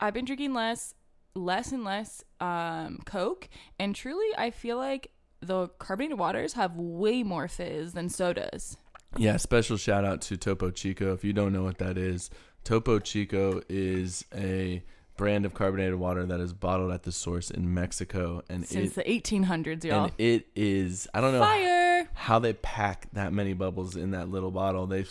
I've 0.00 0.14
been 0.14 0.24
drinking 0.24 0.54
less, 0.54 0.94
less 1.34 1.72
and 1.72 1.84
less 1.84 2.24
um, 2.40 3.00
Coke, 3.04 3.48
and 3.78 3.94
truly, 3.94 4.28
I 4.36 4.50
feel 4.50 4.76
like 4.76 5.10
the 5.40 5.68
carbonated 5.78 6.18
waters 6.18 6.54
have 6.54 6.76
way 6.76 7.22
more 7.22 7.48
fizz 7.48 7.92
than 7.92 8.08
sodas. 8.08 8.76
Yeah, 9.16 9.36
special 9.36 9.76
shout 9.76 10.04
out 10.04 10.20
to 10.22 10.36
Topo 10.36 10.70
Chico. 10.70 11.12
If 11.14 11.24
you 11.24 11.32
don't 11.32 11.52
know 11.52 11.62
what 11.62 11.78
that 11.78 11.96
is, 11.96 12.30
Topo 12.64 12.98
Chico 12.98 13.62
is 13.68 14.24
a 14.34 14.82
brand 15.18 15.44
of 15.44 15.52
carbonated 15.52 15.96
water 15.96 16.24
that 16.24 16.40
is 16.40 16.54
bottled 16.54 16.90
at 16.92 17.02
the 17.02 17.12
source 17.12 17.50
in 17.50 17.74
Mexico, 17.74 18.42
and 18.48 18.66
Since 18.66 18.96
it 18.96 19.04
the 19.04 19.20
1800s, 19.20 19.84
y'all. 19.84 20.04
and 20.04 20.12
it 20.16 20.46
is 20.56 21.06
I 21.12 21.20
don't 21.20 21.34
know 21.34 21.40
Fire! 21.40 22.08
how 22.14 22.38
they 22.38 22.54
pack 22.54 23.08
that 23.12 23.34
many 23.34 23.52
bubbles 23.52 23.96
in 23.96 24.12
that 24.12 24.30
little 24.30 24.50
bottle. 24.50 24.86
They 24.86 25.04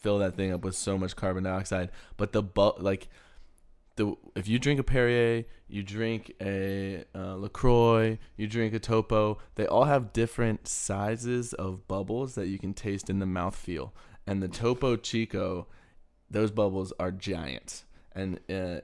fill 0.00 0.18
that 0.20 0.36
thing 0.36 0.52
up 0.52 0.64
with 0.64 0.74
so 0.76 0.96
much 0.96 1.14
carbon 1.16 1.44
dioxide, 1.44 1.90
but 2.16 2.32
the 2.32 2.42
bu- 2.42 2.78
like 2.78 3.08
the 3.96 4.14
if 4.34 4.48
you 4.48 4.58
drink 4.58 4.80
a 4.80 4.84
Perrier, 4.84 5.44
you 5.66 5.82
drink 5.82 6.32
a 6.40 7.04
uh, 7.14 7.34
LaCroix, 7.34 8.18
you 8.36 8.46
drink 8.46 8.72
a 8.72 8.78
Topo, 8.78 9.38
they 9.56 9.66
all 9.66 9.84
have 9.84 10.12
different 10.14 10.66
sizes 10.68 11.52
of 11.52 11.86
bubbles 11.88 12.36
that 12.36 12.46
you 12.46 12.58
can 12.58 12.72
taste 12.72 13.10
in 13.10 13.18
the 13.18 13.26
mouthfeel. 13.26 13.90
And 14.26 14.42
the 14.42 14.48
Topo 14.48 14.96
Chico, 14.96 15.66
those 16.30 16.50
bubbles 16.50 16.92
are 17.00 17.10
giant, 17.10 17.84
and 18.14 18.38
uh, 18.48 18.80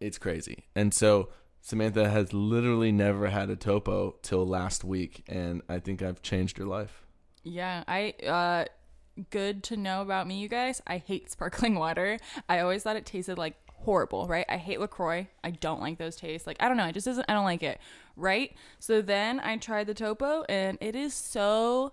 it's 0.00 0.18
crazy. 0.18 0.64
And 0.74 0.92
so 0.92 1.30
Samantha 1.60 2.08
has 2.08 2.32
literally 2.32 2.92
never 2.92 3.28
had 3.28 3.50
a 3.50 3.56
Topo 3.56 4.16
till 4.22 4.46
last 4.46 4.84
week, 4.84 5.24
and 5.28 5.62
I 5.68 5.78
think 5.78 6.02
I've 6.02 6.22
changed 6.22 6.58
her 6.58 6.64
life. 6.64 7.04
Yeah, 7.42 7.84
I 7.88 8.14
uh 8.26 8.64
good 9.30 9.62
to 9.64 9.76
know 9.76 10.02
about 10.02 10.26
me, 10.26 10.38
you 10.38 10.48
guys. 10.48 10.82
I 10.86 10.98
hate 10.98 11.30
sparkling 11.32 11.74
water. 11.74 12.18
I 12.48 12.60
always 12.60 12.82
thought 12.82 12.96
it 12.96 13.06
tasted 13.06 13.38
like 13.38 13.56
horrible, 13.72 14.26
right? 14.26 14.46
I 14.48 14.56
hate 14.56 14.80
LaCroix. 14.80 15.28
I 15.42 15.50
don't 15.50 15.80
like 15.80 15.98
those 15.98 16.16
tastes. 16.16 16.46
Like 16.46 16.56
I 16.60 16.68
don't 16.68 16.76
know, 16.76 16.86
it 16.86 16.92
just 16.92 17.06
doesn't 17.06 17.26
I 17.28 17.34
don't 17.34 17.44
like 17.44 17.62
it. 17.62 17.80
Right? 18.16 18.56
So 18.78 19.02
then 19.02 19.40
I 19.40 19.56
tried 19.56 19.86
the 19.86 19.94
topo 19.94 20.44
and 20.48 20.78
it 20.80 20.96
is 20.96 21.14
so 21.14 21.92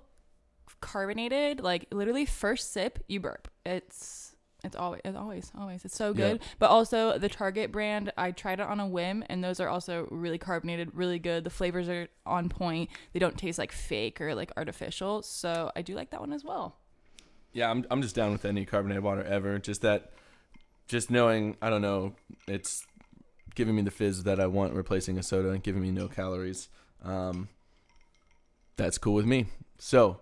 carbonated. 0.81 1.61
Like 1.61 1.87
literally 1.91 2.25
first 2.25 2.73
sip, 2.73 2.99
you 3.07 3.19
burp. 3.19 3.47
It's 3.65 4.32
it's 4.63 4.75
always 4.75 5.01
it's 5.03 5.17
always 5.17 5.51
always 5.57 5.85
it's 5.85 5.95
so 5.95 6.13
good. 6.13 6.41
But 6.57 6.69
also 6.69 7.17
the 7.17 7.29
Target 7.29 7.71
brand, 7.71 8.13
I 8.17 8.31
tried 8.31 8.59
it 8.59 8.67
on 8.67 8.79
a 8.79 8.87
whim 8.87 9.23
and 9.27 9.43
those 9.43 9.59
are 9.59 9.67
also 9.67 10.07
really 10.09 10.37
carbonated, 10.37 10.91
really 10.93 11.19
good. 11.19 11.43
The 11.43 11.49
flavors 11.49 11.89
are 11.89 12.07
on 12.25 12.49
point. 12.49 12.89
They 13.11 13.19
don't 13.19 13.37
taste 13.37 13.59
like 13.59 13.71
fake 13.71 14.21
or 14.21 14.33
like 14.35 14.51
artificial. 14.55 15.21
So 15.21 15.71
I 15.75 15.81
do 15.81 15.95
like 15.95 16.11
that 16.11 16.21
one 16.21 16.31
as 16.31 16.43
well. 16.43 16.77
Yeah, 17.51 17.69
I'm 17.69 17.85
I'm 17.91 18.01
just 18.01 18.15
down 18.15 18.31
with 18.31 18.45
any 18.45 18.65
carbonated 18.65 19.03
water 19.03 19.23
ever. 19.23 19.59
Just 19.59 19.81
that, 19.81 20.11
just 20.87 21.11
knowing 21.11 21.57
I 21.61 21.69
don't 21.69 21.81
know, 21.81 22.15
it's 22.47 22.85
giving 23.55 23.75
me 23.75 23.81
the 23.81 23.91
fizz 23.91 24.23
that 24.23 24.39
I 24.39 24.47
want, 24.47 24.73
replacing 24.73 25.17
a 25.17 25.23
soda 25.23 25.49
and 25.49 25.61
giving 25.61 25.81
me 25.81 25.91
no 25.91 26.07
calories. 26.07 26.69
Um, 27.03 27.49
that's 28.75 28.97
cool 28.97 29.13
with 29.13 29.25
me. 29.25 29.47
So, 29.77 30.21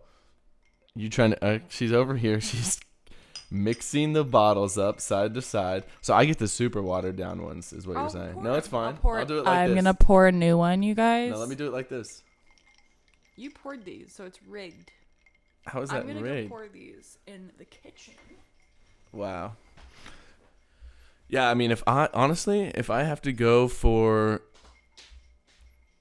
you 0.95 1.10
trying 1.10 1.31
to? 1.31 1.45
Uh, 1.45 1.60
she's 1.69 1.93
over 1.93 2.15
here. 2.15 2.41
She's 2.41 2.79
mixing 3.51 4.13
the 4.13 4.24
bottles 4.24 4.77
up 4.77 5.00
side 5.01 5.34
to 5.36 5.41
side. 5.41 5.84
So 6.01 6.13
I 6.15 6.25
get 6.25 6.39
the 6.39 6.48
super 6.48 6.81
watered 6.81 7.17
down 7.17 7.43
ones, 7.43 7.74
is 7.74 7.86
what 7.86 7.98
you're 7.98 8.10
saying. 8.10 8.34
pour 8.34 8.43
No, 8.43 8.53
it's 8.55 8.67
fine. 8.67 8.93
I'll 8.93 9.00
pour 9.01 9.17
I'll 9.17 9.24
it- 9.24 9.27
do 9.27 9.39
it 9.39 9.43
like 9.46 9.46
this. 9.46 9.51
I'm 9.70 9.75
this. 9.75 9.84
gonna 9.84 9.93
pour 9.93 10.27
a 10.27 10.31
new 10.31 10.58
one, 10.58 10.81
you 10.84 10.96
guys. 10.96 11.31
No, 11.31 11.38
let 11.38 11.50
me 11.50 11.55
do 11.55 11.67
it 11.67 11.74
like 11.74 11.89
this. 11.89 12.24
You 13.36 13.51
poured 13.51 13.84
these, 13.86 14.13
so 14.15 14.25
it's 14.25 14.39
rigged. 14.48 14.91
How 15.65 15.81
is 15.81 15.89
that 15.89 16.01
I'm 16.01 16.08
that 16.08 16.13
gonna 16.13 16.25
rigged? 16.25 16.50
go 16.50 16.55
pour 16.55 16.67
these 16.70 17.17
in 17.27 17.51
the 17.58 17.65
kitchen. 17.65 18.13
Wow. 19.12 19.53
Yeah, 21.27 21.50
I 21.50 21.53
mean, 21.53 21.72
if 21.72 21.84
I 21.88 22.10
honestly, 22.13 22.72
if 22.75 22.89
I 22.89 23.03
have 23.03 23.22
to 23.24 23.31
go 23.34 23.67
for 23.67 24.41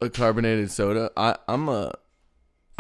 a 0.01 0.09
carbonated 0.11 0.71
soda, 0.71 1.11
I 1.17 1.37
I'm 1.49 1.69
a 1.69 1.93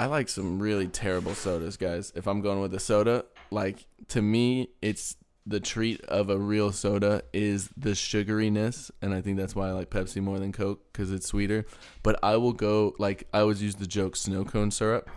I 0.00 0.06
like 0.06 0.30
some 0.30 0.58
really 0.58 0.88
terrible 0.88 1.34
sodas, 1.34 1.76
guys. 1.76 2.10
If 2.16 2.26
I'm 2.26 2.40
going 2.40 2.62
with 2.62 2.72
a 2.72 2.80
soda, 2.80 3.26
like 3.50 3.84
to 4.08 4.22
me, 4.22 4.70
it's 4.80 5.18
the 5.44 5.60
treat 5.60 6.00
of 6.06 6.30
a 6.30 6.38
real 6.38 6.72
soda 6.72 7.22
is 7.34 7.68
the 7.76 7.90
sugariness, 7.90 8.90
and 9.02 9.12
I 9.12 9.20
think 9.20 9.36
that's 9.36 9.54
why 9.54 9.68
I 9.68 9.72
like 9.72 9.90
Pepsi 9.90 10.22
more 10.22 10.38
than 10.38 10.52
Coke 10.52 10.90
because 10.90 11.12
it's 11.12 11.26
sweeter. 11.26 11.66
But 12.02 12.18
I 12.22 12.38
will 12.38 12.54
go 12.54 12.94
like 12.98 13.28
I 13.34 13.40
always 13.40 13.62
use 13.62 13.74
the 13.74 13.86
joke 13.86 14.16
snow 14.16 14.42
cone 14.42 14.70
syrup. 14.70 15.10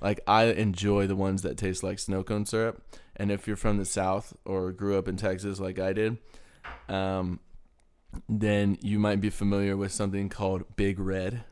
Like 0.00 0.20
I 0.26 0.44
enjoy 0.44 1.06
the 1.06 1.16
ones 1.16 1.42
that 1.42 1.58
taste 1.58 1.82
like 1.82 1.98
snow 1.98 2.22
cone 2.22 2.46
syrup. 2.46 2.82
And 3.16 3.30
if 3.30 3.46
you're 3.46 3.58
from 3.58 3.76
the 3.76 3.84
South 3.84 4.32
or 4.46 4.72
grew 4.72 4.96
up 4.96 5.06
in 5.06 5.18
Texas 5.18 5.60
like 5.60 5.78
I 5.78 5.92
did, 5.92 6.16
um, 6.88 7.40
then 8.26 8.78
you 8.80 8.98
might 8.98 9.20
be 9.20 9.28
familiar 9.28 9.76
with 9.76 9.92
something 9.92 10.30
called 10.30 10.64
Big 10.76 10.98
Red 10.98 11.44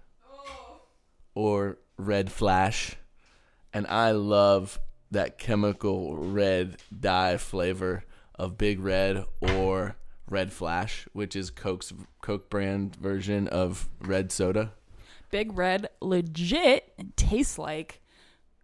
or 1.34 1.76
Red 1.98 2.32
Flash. 2.32 2.96
And 3.72 3.86
I 3.88 4.12
love 4.12 4.80
that 5.10 5.38
chemical 5.38 6.16
red 6.16 6.76
dye 6.98 7.36
flavor 7.36 8.04
of 8.34 8.56
Big 8.56 8.80
Red 8.80 9.24
or 9.40 9.96
Red 10.28 10.52
Flash, 10.52 11.06
which 11.12 11.34
is 11.34 11.50
Coke's 11.50 11.92
Coke 12.22 12.48
brand 12.48 12.96
version 12.96 13.48
of 13.48 13.88
red 14.00 14.32
soda. 14.32 14.72
Big 15.30 15.56
Red 15.56 15.88
legit 16.00 16.92
tastes 17.16 17.58
like 17.58 18.00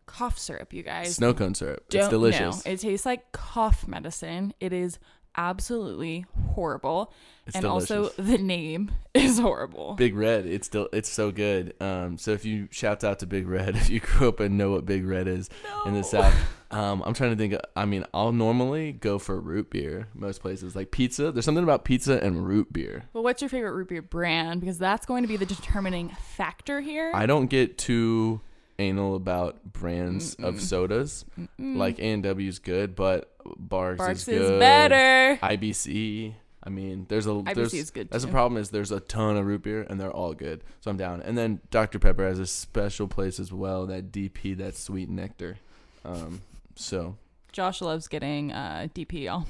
cough 0.07 0.39
syrup, 0.39 0.73
you 0.73 0.83
guys. 0.83 1.17
Snow 1.17 1.35
cone 1.35 1.55
syrup. 1.55 1.89
Don't 1.89 2.03
it's 2.03 2.09
delicious. 2.09 2.65
know. 2.65 2.73
It 2.73 2.81
tastes 2.81 3.05
like 3.05 3.33
cough 3.33 3.87
medicine. 3.87 4.55
It 4.61 4.73
is 4.73 4.99
absolutely 5.37 6.27
horrible. 6.55 7.13
It's 7.47 7.57
and 7.57 7.63
delicious. 7.63 7.91
also 7.91 8.23
the 8.23 8.39
name 8.39 8.91
is 9.15 9.39
horrible. 9.39 9.95
Big 9.95 10.17
Red, 10.17 10.47
it's 10.47 10.67
still 10.67 10.89
it's 10.93 11.09
so 11.09 11.31
good. 11.31 11.75
Um, 11.81 12.17
so 12.17 12.33
if 12.33 12.45
you 12.45 12.69
shout 12.71 13.05
out 13.05 13.19
to 13.19 13.27
Big 13.27 13.47
Red, 13.47 13.77
if 13.77 13.91
you 13.91 14.01
grew 14.01 14.29
up 14.29 14.41
and 14.41 14.57
know 14.57 14.71
what 14.71 14.87
Big 14.87 15.05
Red 15.07 15.29
is 15.29 15.51
in 15.85 15.95
the 15.95 16.03
South, 16.03 16.35
um, 16.71 17.03
I'm 17.05 17.15
trying 17.15 17.31
to 17.31 17.37
think. 17.37 17.55
I 17.77 17.85
mean, 17.85 18.05
I'll 18.15 18.33
normally 18.33 18.93
go 18.93 19.19
for 19.19 19.39
root 19.39 19.71
beer 19.71 20.09
most 20.15 20.41
places, 20.41 20.75
like 20.75 20.91
pizza. 20.91 21.33
There's 21.33 21.45
something 21.45 21.65
about 21.65 21.85
pizza 21.85 22.23
and 22.23 22.47
root 22.47 22.73
beer. 22.73 23.05
Well, 23.13 23.25
what's 23.25 23.43
your 23.43 23.51
favorite 23.51 23.73
root 23.73 23.89
beer 23.89 24.03
brand? 24.03 24.61
Because 24.61 24.79
that's 24.79 25.05
going 25.05 25.23
to 25.23 25.29
be 25.29 25.37
the 25.37 25.47
determining 25.47 26.11
factor 26.11 26.81
here. 26.81 27.11
I 27.15 27.27
don't 27.27 27.47
get 27.47 27.77
too 27.77 28.41
anal 28.79 29.15
about 29.15 29.73
brands 29.73 30.35
of 30.37 30.61
sodas. 30.61 31.25
Like 31.59 31.99
A 31.99 32.03
and 32.03 32.23
W 32.23 32.49
is 32.49 32.59
good, 32.59 32.97
but 32.97 33.34
Barq's, 33.59 33.99
Barq's 33.99 34.23
is 34.23 34.29
is, 34.29 34.49
good. 34.49 34.61
better. 34.61 35.39
IBC. 35.43 36.35
I 36.67 36.71
mean, 36.71 37.05
there's 37.09 37.27
a 37.27 37.31
IBC 37.31 37.55
there's, 37.55 37.75
is 37.75 37.91
good, 37.91 38.09
That's 38.11 38.25
the 38.25 38.29
too. 38.29 38.33
problem 38.33 38.59
is 38.61 38.71
there's 38.71 38.91
a 38.91 39.01
ton 39.01 39.37
of 39.37 39.45
root 39.45 39.63
beer 39.65 39.83
and 39.83 40.01
they're 40.01 40.11
all 40.11 40.33
good, 40.33 40.65
so 40.81 40.91
I'm 40.91 40.97
down. 40.97 41.21
And 41.21 41.37
then 41.37 41.61
Dr 41.71 41.99
Pepper 41.99 42.25
has 42.27 42.39
a 42.39 42.47
special 42.47 43.07
place 43.07 43.39
as 43.39 43.53
well. 43.53 43.85
That 43.87 44.11
DP, 44.11 44.57
that 44.57 44.75
sweet 44.75 45.11
nectar. 45.11 45.59
Um, 46.07 46.41
so 46.75 47.17
Josh 47.53 47.83
loves 47.83 48.09
getting 48.09 48.51
uh, 48.51 48.89
DP, 48.95 49.25
y'all. 49.25 49.47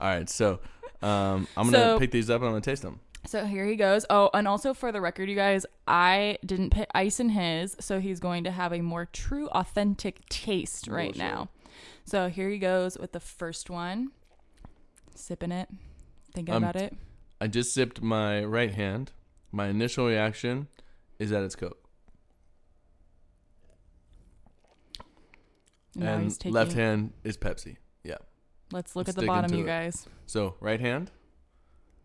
all 0.00 0.08
right, 0.08 0.28
so 0.28 0.58
um, 1.00 1.46
I'm 1.56 1.66
gonna 1.70 1.78
So- 1.78 1.98
pick 2.00 2.10
these 2.10 2.28
up 2.28 2.40
and 2.40 2.46
I'm 2.48 2.52
gonna 2.54 2.60
taste 2.62 2.82
them. 2.82 2.98
So 3.24 3.44
here 3.46 3.64
he 3.66 3.76
goes. 3.76 4.04
Oh, 4.10 4.30
and 4.34 4.48
also 4.48 4.74
for 4.74 4.90
the 4.90 5.00
record, 5.00 5.28
you 5.30 5.36
guys, 5.36 5.64
I 5.86 6.38
didn't 6.44 6.70
put 6.70 6.88
ice 6.92 7.20
in 7.20 7.28
his, 7.28 7.76
so 7.78 8.00
he's 8.00 8.18
going 8.18 8.42
to 8.42 8.50
have 8.50 8.72
a 8.72 8.80
more 8.80 9.06
true, 9.12 9.46
authentic 9.50 10.28
taste 10.28 10.88
right 10.88 11.14
Bullshit. 11.14 11.18
now. 11.18 11.48
So 12.04 12.28
here 12.28 12.48
he 12.50 12.58
goes 12.58 12.98
with 12.98 13.12
the 13.12 13.20
first 13.20 13.70
one. 13.70 14.10
Sipping 15.14 15.52
it, 15.52 15.68
thinking 16.34 16.54
Um, 16.54 16.62
about 16.64 16.76
it. 16.76 16.96
I 17.40 17.46
just 17.48 17.72
sipped 17.74 18.00
my 18.02 18.44
right 18.44 18.72
hand. 18.72 19.12
My 19.50 19.66
initial 19.68 20.06
reaction 20.06 20.68
is 21.18 21.30
that 21.30 21.42
it's 21.42 21.54
Coke, 21.56 21.78
Now 25.94 26.14
and 26.14 26.30
taking. 26.32 26.52
left 26.52 26.72
hand 26.72 27.12
is 27.24 27.36
Pepsi. 27.36 27.76
Yeah. 28.02 28.16
Let's 28.72 28.96
look 28.96 29.08
at 29.08 29.14
the 29.16 29.26
bottom, 29.26 29.52
you 29.54 29.64
it. 29.64 29.66
guys. 29.66 30.06
So 30.26 30.54
right 30.60 30.80
hand, 30.80 31.10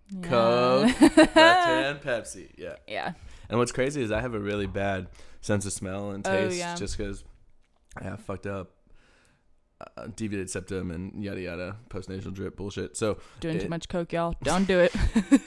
Yeah. 0.09 0.21
Coke, 0.27 1.01
left 1.17 1.35
hand 1.35 2.01
Pepsi. 2.01 2.51
Yeah. 2.57 2.75
yeah. 2.87 3.13
And 3.49 3.57
what's 3.57 3.71
crazy 3.71 4.01
is 4.01 4.11
I 4.11 4.19
have 4.19 4.33
a 4.33 4.39
really 4.39 4.67
bad 4.67 5.07
sense 5.39 5.65
of 5.65 5.71
smell 5.71 6.11
and 6.11 6.27
Oh, 6.27 6.31
taste 6.31 6.57
yeah. 6.57 6.75
just 6.75 6.97
because 6.97 7.23
I 7.95 8.03
have 8.03 8.19
fucked 8.19 8.45
up 8.47 8.71
uh, 9.79 10.07
deviated 10.15 10.49
septum 10.49 10.91
and 10.91 11.23
yada 11.23 11.41
yada 11.41 11.75
postnasal 11.89 12.33
drip 12.33 12.55
bullshit. 12.55 12.97
So 12.97 13.17
Doing 13.39 13.59
too 13.59 13.69
much 13.69 13.89
coke, 13.89 14.13
y'all. 14.13 14.35
Don't 14.43 14.65
do 14.65 14.79
it. 14.79 14.93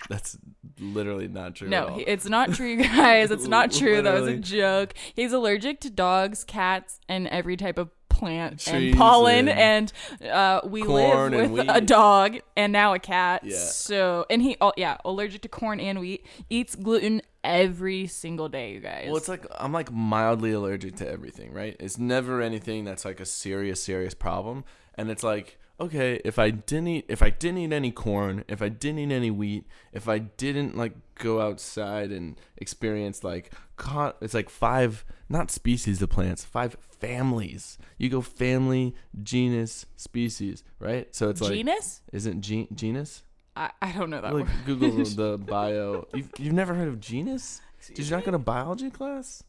that's 0.08 0.38
literally 0.80 1.28
not 1.28 1.54
true. 1.54 1.68
No, 1.68 2.00
it's 2.06 2.26
not 2.26 2.52
true, 2.54 2.68
you 2.68 2.82
guys. 2.82 3.30
It's 3.30 3.46
not 3.46 3.72
true. 3.72 4.02
That 4.02 4.14
was 4.14 4.28
a 4.28 4.36
joke. 4.36 4.94
He's 5.14 5.32
allergic 5.32 5.80
to 5.80 5.90
dogs, 5.90 6.44
cats, 6.44 7.00
and 7.08 7.28
every 7.28 7.56
type 7.56 7.78
of 7.78 7.90
plant 8.18 8.60
Trees 8.60 8.92
and 8.92 8.96
pollen. 8.96 9.48
and 9.48 9.92
And, 10.20 10.30
uh, 10.30 10.60
we 10.64 10.82
live 10.82 11.50
with 11.50 11.68
a 11.68 11.80
dog 11.80 12.38
and 12.56 12.72
now 12.72 12.94
a 12.94 12.98
cat. 12.98 13.42
Yeah. 13.44 13.56
So, 13.56 14.26
and 14.28 14.42
he, 14.42 14.56
oh, 14.60 14.72
yeah, 14.76 14.98
allergic 15.04 15.42
to 15.42 15.48
corn 15.48 15.80
and 15.80 16.00
wheat. 16.00 16.26
Eats 16.50 16.74
gluten 16.74 17.22
every 17.44 18.06
single 18.06 18.48
day, 18.48 18.72
you 18.72 18.80
guys. 18.80 19.06
Well, 19.06 19.16
it's 19.16 19.28
like 19.28 19.46
I'm 19.58 19.72
like 19.72 19.92
mildly 19.92 20.52
allergic 20.52 20.96
to 20.96 21.08
everything, 21.08 21.52
right? 21.52 21.76
It's 21.78 21.98
never 21.98 22.42
anything 22.42 22.84
that's 22.84 23.04
like 23.04 23.20
a 23.20 23.26
serious, 23.26 23.82
serious 23.82 24.14
problem. 24.14 24.64
And 24.96 25.10
it's 25.10 25.22
like, 25.22 25.58
okay, 25.80 26.20
if 26.24 26.38
I 26.38 26.50
didn't 26.50 26.88
eat 26.88 27.04
if 27.08 27.22
I 27.22 27.30
didn't 27.30 27.58
eat 27.58 27.72
any 27.72 27.90
corn, 27.90 28.44
if 28.48 28.62
I 28.62 28.68
didn't 28.68 28.98
eat 28.98 29.12
any 29.14 29.30
wheat, 29.30 29.66
if 29.92 30.08
I 30.08 30.18
didn't 30.18 30.76
like 30.76 30.92
go 31.16 31.40
outside 31.40 32.10
and 32.12 32.36
experience 32.56 33.24
like 33.24 33.52
con- 33.76 34.14
it's 34.20 34.34
like 34.34 34.50
five 34.50 35.04
not 35.28 35.50
species 35.50 36.00
of 36.02 36.10
plants, 36.10 36.44
five 36.44 36.76
families. 37.00 37.78
You 37.96 38.08
go 38.08 38.20
family, 38.20 38.94
genus, 39.22 39.86
species, 39.96 40.64
right? 40.78 41.14
So 41.14 41.28
it's 41.28 41.40
like 41.40 41.52
Genus? 41.52 42.02
isn't 42.12 42.40
gen- 42.42 42.68
genus? 42.74 43.22
I, 43.56 43.70
I 43.82 43.92
don't 43.92 44.10
know 44.10 44.20
that 44.20 44.32
Like 44.32 44.46
word. 44.46 44.54
Google 44.66 44.90
the 45.04 45.38
bio. 45.38 46.06
You've, 46.14 46.30
you've 46.38 46.54
never 46.54 46.74
heard 46.74 46.88
of 46.88 47.00
genus? 47.00 47.60
Did 47.94 48.06
you 48.06 48.10
not 48.16 48.24
go 48.24 48.30
to 48.30 48.38
biology 48.38 48.90
class? 48.90 49.42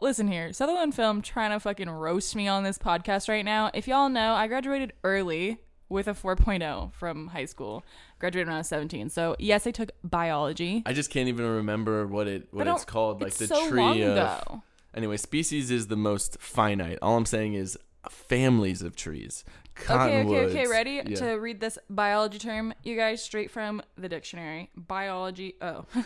Listen 0.00 0.28
here, 0.28 0.52
Sutherland 0.52 0.94
Film 0.94 1.22
trying 1.22 1.50
to 1.50 1.58
fucking 1.58 1.90
roast 1.90 2.36
me 2.36 2.46
on 2.46 2.62
this 2.62 2.78
podcast 2.78 3.28
right 3.28 3.44
now. 3.44 3.70
If 3.74 3.88
y'all 3.88 4.08
know, 4.08 4.34
I 4.34 4.46
graduated 4.46 4.92
early 5.02 5.58
with 5.88 6.06
a 6.06 6.12
4.0 6.14 6.92
from 6.94 7.28
high 7.28 7.46
school. 7.46 7.84
Graduated 8.20 8.46
when 8.46 8.54
I 8.54 8.58
was 8.58 8.68
17. 8.68 9.08
So 9.10 9.34
yes, 9.40 9.66
I 9.66 9.72
took 9.72 9.90
biology. 10.04 10.84
I 10.86 10.92
just 10.92 11.10
can't 11.10 11.28
even 11.28 11.46
remember 11.46 12.06
what 12.06 12.28
it 12.28 12.46
what 12.52 12.68
it's 12.68 12.84
called. 12.84 13.20
Like 13.20 13.28
it's 13.28 13.38
the 13.38 13.48
so 13.48 13.68
tree 13.68 14.02
of. 14.02 14.12
ago. 14.12 14.62
Anyway, 14.94 15.16
species 15.16 15.70
is 15.70 15.88
the 15.88 15.96
most 15.96 16.38
finite. 16.40 16.98
All 17.02 17.16
I'm 17.16 17.26
saying 17.26 17.54
is 17.54 17.76
families 18.08 18.82
of 18.82 18.94
trees. 18.94 19.44
Okay, 19.90 20.22
okay, 20.22 20.38
okay. 20.46 20.66
Ready 20.66 21.02
Yeah. 21.06 21.16
to 21.16 21.30
read 21.34 21.60
this 21.60 21.78
biology 21.90 22.38
term, 22.38 22.72
you 22.82 22.96
guys, 22.96 23.22
straight 23.22 23.50
from 23.50 23.82
the 23.96 24.08
dictionary. 24.08 24.70
Biology. 24.76 25.54
Oh. 25.60 25.86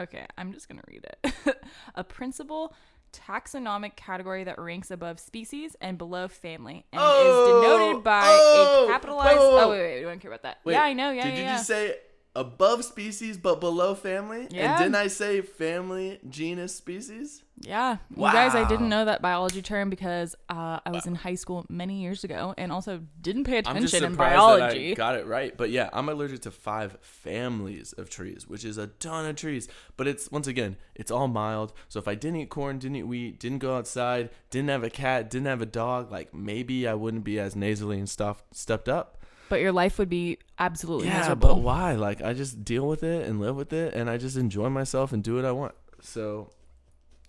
okay, 0.00 0.26
I'm 0.36 0.52
just 0.52 0.68
gonna 0.68 0.82
read 0.88 1.04
it. 1.24 1.56
a 1.94 2.04
principal 2.04 2.74
taxonomic 3.12 3.96
category 3.96 4.44
that 4.44 4.58
ranks 4.58 4.90
above 4.90 5.18
species 5.18 5.76
and 5.80 5.98
below 5.98 6.28
family 6.28 6.84
and 6.92 7.00
Oh, 7.04 7.20
is 7.20 7.62
denoted 7.62 7.96
oh! 7.96 8.00
by 8.00 8.22
oh, 8.24 8.84
a 8.88 8.92
capitalized. 8.92 9.38
whoa, 9.38 9.48
whoa, 9.48 9.50
oh, 9.50 9.56
whoa. 9.56 9.64
Oh 9.64 9.70
wait, 9.70 9.80
wait, 9.80 9.98
we 10.00 10.04
don't 10.04 10.20
care 10.20 10.30
about 10.30 10.42
that. 10.42 10.58
Wait, 10.64 10.74
yeah, 10.74 10.82
I 10.82 10.92
know. 10.92 11.10
Yeah, 11.10 11.24
Did 11.24 11.32
yeah, 11.34 11.38
you 11.38 11.44
yeah. 11.44 11.56
just 11.56 11.66
say 11.66 11.96
above 12.36 12.84
species 12.84 13.36
but 13.36 13.60
below 13.60 13.94
family? 13.94 14.46
Yeah. 14.50 14.70
And 14.72 14.78
didn't 14.78 14.94
I 14.96 15.08
say 15.08 15.40
family, 15.40 16.18
genus, 16.28 16.74
species? 16.74 17.42
Yeah, 17.62 17.98
Wow. 18.14 18.28
you 18.28 18.32
guys, 18.32 18.54
I 18.54 18.66
didn't 18.66 18.88
know 18.88 19.04
that 19.04 19.20
biology 19.20 19.60
term 19.60 19.90
because 19.90 20.34
uh, 20.48 20.80
I 20.86 20.90
was 20.90 21.04
in 21.06 21.14
high 21.14 21.34
school 21.34 21.66
many 21.68 22.00
years 22.00 22.24
ago 22.24 22.54
and 22.56 22.72
also 22.72 23.02
didn't 23.20 23.44
pay 23.44 23.58
I'm 23.58 23.80
just 23.82 23.92
attention 23.92 24.12
in 24.12 24.14
biology. 24.16 24.88
that 24.88 24.92
I 24.92 24.94
got 24.94 25.14
it 25.16 25.26
right. 25.26 25.54
But 25.54 25.68
yeah, 25.68 25.90
I'm 25.92 26.08
allergic 26.08 26.40
to 26.42 26.50
five 26.50 26.96
families 27.02 27.92
of 27.92 28.08
trees, 28.08 28.48
which 28.48 28.64
is 28.64 28.78
a 28.78 28.86
ton 28.86 29.26
of 29.26 29.36
trees. 29.36 29.68
But 29.98 30.08
it's 30.08 30.30
once 30.30 30.46
again, 30.46 30.76
it's 30.94 31.10
all 31.10 31.28
mild. 31.28 31.74
So 31.88 31.98
if 31.98 32.08
I 32.08 32.14
didn't 32.14 32.40
eat 32.40 32.48
corn, 32.48 32.78
didn't 32.78 32.96
eat 32.96 33.02
wheat, 33.06 33.38
didn't 33.38 33.58
go 33.58 33.76
outside, 33.76 34.30
didn't 34.48 34.70
have 34.70 34.82
a 34.82 34.88
cat, 34.90 35.28
didn't 35.28 35.46
have 35.48 35.60
a 35.60 35.66
dog, 35.66 36.10
like 36.10 36.32
maybe 36.32 36.88
I 36.88 36.94
wouldn't 36.94 37.24
be 37.24 37.38
as 37.38 37.54
nasally 37.54 37.98
and 37.98 38.08
stuff 38.08 38.42
stepped 38.52 38.88
up. 38.88 39.18
But 39.50 39.60
your 39.60 39.72
life 39.72 39.98
would 39.98 40.08
be 40.08 40.38
absolutely 40.58 41.08
Yeah, 41.08 41.18
miserable. 41.18 41.48
but 41.56 41.60
why? 41.60 41.92
Like 41.92 42.22
I 42.22 42.32
just 42.32 42.64
deal 42.64 42.88
with 42.88 43.02
it 43.02 43.28
and 43.28 43.38
live 43.40 43.56
with 43.56 43.72
it, 43.74 43.92
and 43.92 44.08
I 44.08 44.16
just 44.16 44.36
enjoy 44.38 44.70
myself 44.70 45.12
and 45.12 45.22
do 45.22 45.34
what 45.34 45.44
I 45.44 45.52
want. 45.52 45.74
So, 46.00 46.48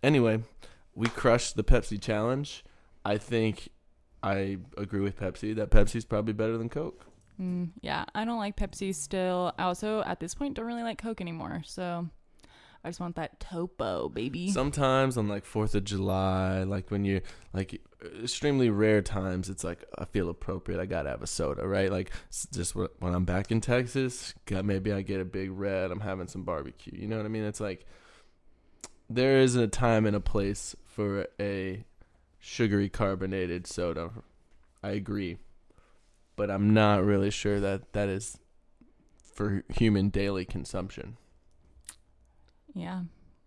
anyway, 0.02 0.44
we 0.96 1.08
crushed 1.08 1.56
the 1.58 1.64
Pepsi 1.64 2.02
challenge. 2.02 2.64
I 3.04 3.18
think 3.18 3.70
I 4.24 4.60
agree 4.78 5.02
with 5.02 5.20
Pepsi 5.20 5.54
that 5.56 5.72
Pepsi's 5.72 6.06
probably 6.06 6.34
better 6.34 6.58
than 6.58 6.70
Coke. 6.70 7.06
Mm, 7.42 7.72
yeah, 7.82 8.06
I 8.14 8.24
don't 8.24 8.38
like 8.38 8.56
Pepsi 8.56 8.94
still. 8.94 9.52
I 9.58 9.64
also, 9.64 10.04
at 10.04 10.20
this 10.20 10.36
point, 10.36 10.54
don't 10.54 10.66
really 10.68 10.84
like 10.84 11.02
Coke 11.02 11.22
anymore. 11.22 11.64
So 11.66 12.08
I 12.84 12.90
just 12.90 13.00
want 13.00 13.16
that 13.18 13.40
topo, 13.40 14.10
baby. 14.10 14.50
Sometimes 14.50 15.16
on 15.16 15.28
like 15.28 15.46
Fourth 15.46 15.76
of 15.76 15.84
July, 15.84 16.64
like 16.64 16.90
when 16.90 17.06
you're 17.06 17.22
like 17.54 17.80
extremely 18.24 18.72
rare 18.72 19.04
times, 19.04 19.50
it's 19.50 19.64
like 19.64 19.84
I 19.98 20.06
feel 20.06 20.30
appropriate. 20.30 20.82
I 20.82 20.88
gotta 20.88 21.10
have 21.10 21.22
a 21.22 21.28
soda, 21.28 21.68
right? 21.68 21.92
Like 21.92 22.10
just 22.52 22.76
when 22.76 22.90
I'm 23.02 23.26
back 23.26 23.52
in 23.52 23.62
Texas, 23.62 24.34
maybe 24.50 24.92
I 24.92 25.04
get 25.04 25.22
a 25.22 25.26
big 25.26 25.52
red. 25.52 25.92
I'm 25.92 26.00
having 26.00 26.28
some 26.28 26.44
barbecue. 26.44 26.98
You 26.98 27.08
know 27.08 27.18
what 27.18 27.26
I 27.26 27.30
mean? 27.30 27.44
It's 27.44 27.60
like 27.60 27.86
there 29.10 29.40
is 29.40 29.56
a 29.56 29.68
time 29.68 30.08
and 30.08 30.16
a 30.16 30.20
place 30.20 30.76
for 30.86 31.28
a 31.40 31.86
sugary 32.40 32.90
carbonated 32.90 33.68
soda. 33.68 34.10
I 34.82 34.90
agree, 34.90 35.38
but 36.36 36.50
I'm 36.50 36.74
not 36.74 37.04
really 37.04 37.30
sure 37.30 37.60
that 37.60 37.94
that 37.94 38.10
is 38.10 38.40
for 39.36 39.64
human 39.70 40.10
daily 40.10 40.46
consumption. 40.46 41.18
Yeah. 42.74 43.02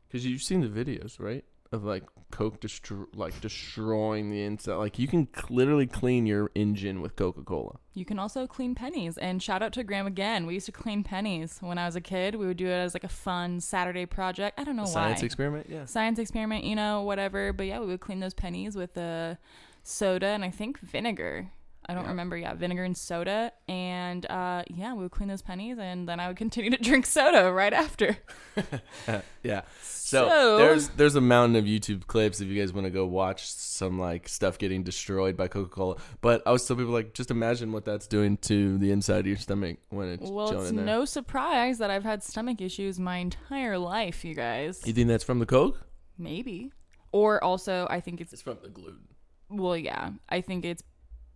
Because 0.09 0.25
you've 0.27 0.43
seen 0.43 0.61
the 0.61 0.69
videos, 0.69 1.19
right? 1.19 1.45
Of 1.73 1.83
like 1.85 2.05
Coke 2.31 2.61
destro- 2.61 3.07
like 3.15 3.41
destroying 3.41 4.31
the 4.31 4.43
inside. 4.43 4.77
Like 4.77 4.99
you 4.99 5.09
can 5.09 5.27
literally 5.51 5.87
clean 5.89 6.25
your 6.25 6.51
engine 6.55 7.01
with 7.01 7.17
Coca 7.17 7.43
Cola. 7.43 7.79
You 7.95 8.05
can 8.05 8.19
also 8.21 8.47
clean 8.47 8.77
pennies. 8.77 9.19
And 9.19 9.43
shout 9.43 9.61
out 9.61 9.73
to 9.73 9.83
Graham 9.83 10.07
again. 10.07 10.47
We 10.47 10.55
used 10.55 10.67
to 10.67 10.73
clean 10.73 11.03
pennies 11.03 11.59
when 11.61 11.79
I 11.79 11.87
was 11.87 11.97
a 11.97 12.01
kid. 12.01 12.37
We 12.37 12.47
would 12.47 12.57
do 12.59 12.67
it 12.67 12.73
as 12.73 12.95
like 12.95 13.03
a 13.05 13.09
fun 13.09 13.61
Saturday 13.61 14.07
project. 14.07 14.59
I 14.61 14.65
don't 14.65 14.77
know 14.77 14.85
Science 14.85 15.21
why. 15.23 15.27
experiment, 15.27 15.67
yeah. 15.69 15.85
Science 15.85 16.21
experiment, 16.21 16.65
you 16.65 16.77
know, 16.77 17.03
whatever. 17.03 17.53
But 17.53 17.67
yeah, 17.67 17.81
we 17.81 17.87
would 17.87 18.01
clean 18.01 18.21
those 18.21 18.35
pennies 18.35 18.77
with 18.77 18.97
uh, 18.97 19.35
soda 19.83 20.27
and 20.29 20.45
I 20.45 20.51
think 20.51 20.79
vinegar. 20.79 21.51
I 21.87 21.95
don't 21.95 22.07
remember. 22.09 22.37
Yeah, 22.37 22.55
vinegar 22.55 22.85
and 22.85 22.97
soda. 22.97 23.53
And 23.69 24.25
uh, 24.31 24.63
yeah, 24.69 24.95
we 24.95 25.03
would 25.03 25.11
clean 25.13 25.29
those 25.29 25.43
pennies 25.43 25.79
and 25.79 26.09
then 26.09 26.19
I 26.21 26.29
would 26.29 26.37
continue 26.45 26.71
to 26.71 26.77
drink 26.83 27.07
soda 27.07 27.53
right 27.53 27.73
after. 27.73 28.17
yeah. 29.43 29.63
So, 29.83 30.29
So- 30.29 30.57
there's 30.59 30.89
there's 30.91 31.15
a 31.17 31.21
mountain 31.21 31.57
of 31.57 31.65
YouTube 31.65 32.07
clips 32.07 32.41
if 32.41 32.49
you 32.49 32.61
guys 32.61 32.73
want 32.73 32.87
to 32.87 32.91
go 32.91 33.07
watch 33.07 33.47
some 33.51 33.99
like 33.99 34.29
stuff 34.29 34.59
getting 34.59 34.83
destroyed 34.83 35.37
by 35.37 35.49
Coca 35.49 35.71
Cola. 35.71 35.97
But 36.21 36.43
I 36.47 36.53
was 36.53 36.67
tell 36.67 36.77
people 36.77 36.93
like 36.93 37.15
just 37.15 37.31
imagine 37.31 37.73
what 37.73 37.85
that's 37.85 38.07
doing 38.07 38.37
to 38.39 38.79
the 38.79 38.91
inside 38.91 39.21
of 39.21 39.27
your 39.27 39.37
stomach 39.37 39.79
when 39.91 40.09
it's 40.09 40.31
Well, 40.31 40.51
it's 40.61 40.71
in 40.71 40.77
there. 40.77 40.85
no 40.85 41.05
surprise 41.05 41.79
that 41.79 41.91
I've 41.91 42.05
had 42.05 42.23
stomach 42.23 42.61
issues 42.61 42.99
my 42.99 43.19
entire 43.19 43.79
life, 43.79 44.25
you 44.25 44.35
guys. 44.35 44.83
you 44.87 44.93
think 44.93 45.09
that's 45.09 45.25
from 45.25 45.39
the 45.39 45.47
Coke? 45.47 45.81
Maybe. 46.19 46.71
Or 47.13 47.43
also, 47.43 47.87
I 47.91 48.01
think 48.01 48.21
it's, 48.21 48.33
It's 48.33 48.43
from 48.43 48.59
the 48.63 48.69
gluten. 48.69 49.07
well, 49.49 49.77
yeah, 49.77 50.11
I 50.29 50.41
think 50.41 50.65
it's 50.65 50.83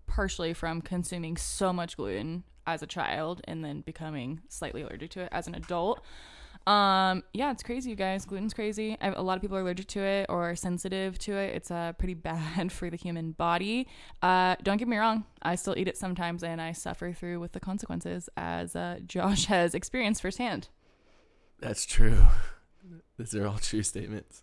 partially 0.09 0.53
from 0.53 0.81
consuming 0.81 1.37
so 1.37 1.73
much 1.73 1.97
gluten 1.97 2.45
as 2.67 2.83
a 2.83 2.87
child 2.87 3.41
and 3.45 3.65
then 3.65 3.81
becoming 3.83 4.41
slightly 4.49 4.83
allergic 4.83 5.11
to 5.11 5.21
it 5.21 5.29
as 5.33 5.47
an 5.47 5.55
adult. 5.55 6.01
Um, 6.67 7.23
yeah, 7.33 7.51
it's 7.51 7.63
crazy, 7.63 7.89
you 7.91 7.97
guys. 7.97 8.27
Gluten's 8.27 8.53
crazy. 8.53 8.99
A 9.01 9.23
lot 9.23 9.37
of 9.37 9.41
people 9.41 9.57
are 9.57 9.61
allergic 9.61 9.87
to 9.89 10.01
it 10.01 10.27
or 10.29 10.55
sensitive 10.55 11.19
to 11.21 11.33
it. 11.33 11.55
It's 11.55 11.71
uh, 11.71 11.93
pretty 11.95 12.15
bad 12.31 12.71
for 12.71 12.91
the 12.91 12.97
human 12.97 13.33
body. 13.33 13.89
Uh, 14.21 14.57
don't 14.63 14.77
get 14.77 14.87
me 14.87 14.99
wrong. 14.99 15.25
I 15.41 15.55
still 15.55 15.75
eat 15.79 15.89
it 15.89 15.97
sometimes 15.97 16.43
and 16.43 16.61
I 16.61 16.73
suffer 16.73 17.13
through 17.13 17.41
with 17.41 17.53
the 17.53 17.61
consequences 17.61 18.29
as 18.37 18.77
uh, 18.77 18.99
Josh 19.07 19.47
has 19.47 19.75
experienced 19.75 20.21
firsthand. 20.21 20.69
That's 21.59 21.87
true. 21.87 22.27
These 23.19 23.35
are 23.35 23.47
all 23.47 23.59
true 23.59 23.83
statements. 23.83 24.43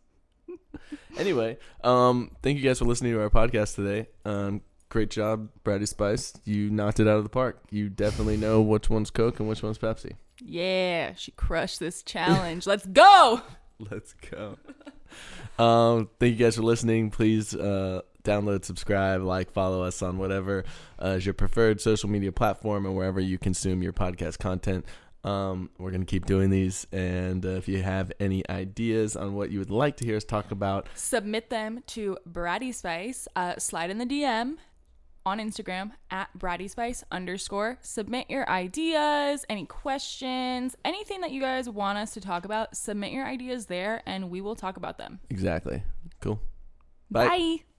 anyway, 1.17 1.57
um, 1.83 2.31
thank 2.41 2.57
you 2.57 2.63
guys 2.63 2.79
for 2.79 2.85
listening 2.85 3.13
to 3.13 3.21
our 3.21 3.29
podcast 3.29 3.75
today. 3.75 4.09
Um, 4.25 4.61
great 4.89 5.09
job, 5.09 5.49
Bratty 5.63 5.87
Spice. 5.87 6.33
You 6.43 6.69
knocked 6.69 6.99
it 6.99 7.07
out 7.07 7.17
of 7.17 7.23
the 7.23 7.29
park. 7.29 7.61
You 7.69 7.89
definitely 7.89 8.37
know 8.37 8.61
which 8.61 8.89
one's 8.89 9.09
Coke 9.11 9.39
and 9.39 9.49
which 9.49 9.63
one's 9.63 9.77
Pepsi. 9.77 10.13
Yeah, 10.41 11.13
she 11.15 11.31
crushed 11.31 11.79
this 11.79 12.03
challenge. 12.03 12.67
Let's 12.67 12.85
go. 12.85 13.41
Let's 13.79 14.13
go. 14.31 14.57
um, 15.63 16.09
thank 16.19 16.37
you 16.37 16.45
guys 16.45 16.55
for 16.55 16.63
listening. 16.63 17.11
Please 17.11 17.55
uh, 17.55 18.01
download, 18.23 18.65
subscribe, 18.65 19.21
like, 19.21 19.51
follow 19.51 19.83
us 19.83 20.01
on 20.01 20.17
whatever 20.17 20.63
uh, 21.01 21.09
is 21.09 21.25
your 21.25 21.33
preferred 21.33 21.81
social 21.81 22.09
media 22.09 22.31
platform 22.31 22.85
and 22.85 22.95
wherever 22.95 23.19
you 23.19 23.37
consume 23.37 23.81
your 23.83 23.93
podcast 23.93 24.39
content. 24.39 24.85
Um, 25.23 25.71
we're 25.79 25.89
going 25.89 26.01
to 26.01 26.07
keep 26.07 26.25
doing 26.25 26.51
these. 26.51 26.85
And 26.91 27.43
uh, 27.45 27.49
if 27.49 27.67
you 27.67 27.81
have 27.81 28.11
any 28.19 28.47
ideas 28.49 29.15
on 29.15 29.33
what 29.33 29.49
you 29.49 29.57
would 29.59 29.71
like 29.71 29.97
to 29.97 30.05
hear 30.05 30.17
us 30.17 30.23
talk 30.23 30.51
about, 30.51 30.87
Submit 30.93 31.49
them 31.49 31.81
to 31.87 32.17
Bratty 32.31 32.73
Spice. 32.73 33.27
Uh, 33.35 33.55
slide 33.57 33.89
in 33.89 33.97
the 33.97 34.05
DM 34.05 34.57
on 35.25 35.39
Instagram 35.39 35.91
at 36.11 36.29
Bratty 36.37 36.69
Spice 36.69 37.03
underscore. 37.11 37.77
Submit 37.81 38.29
your 38.29 38.47
ideas, 38.49 39.45
any 39.49 39.65
questions, 39.65 40.75
anything 40.85 41.21
that 41.21 41.31
you 41.31 41.41
guys 41.41 41.69
want 41.69 41.97
us 41.97 42.13
to 42.13 42.21
talk 42.21 42.45
about. 42.45 42.75
Submit 42.75 43.11
your 43.11 43.25
ideas 43.25 43.65
there, 43.65 44.01
and 44.05 44.29
we 44.29 44.41
will 44.41 44.55
talk 44.55 44.77
about 44.77 44.97
them. 44.97 45.19
exactly. 45.29 45.83
Cool. 46.21 46.39
Bye. 47.11 47.27
Bye. 47.27 47.74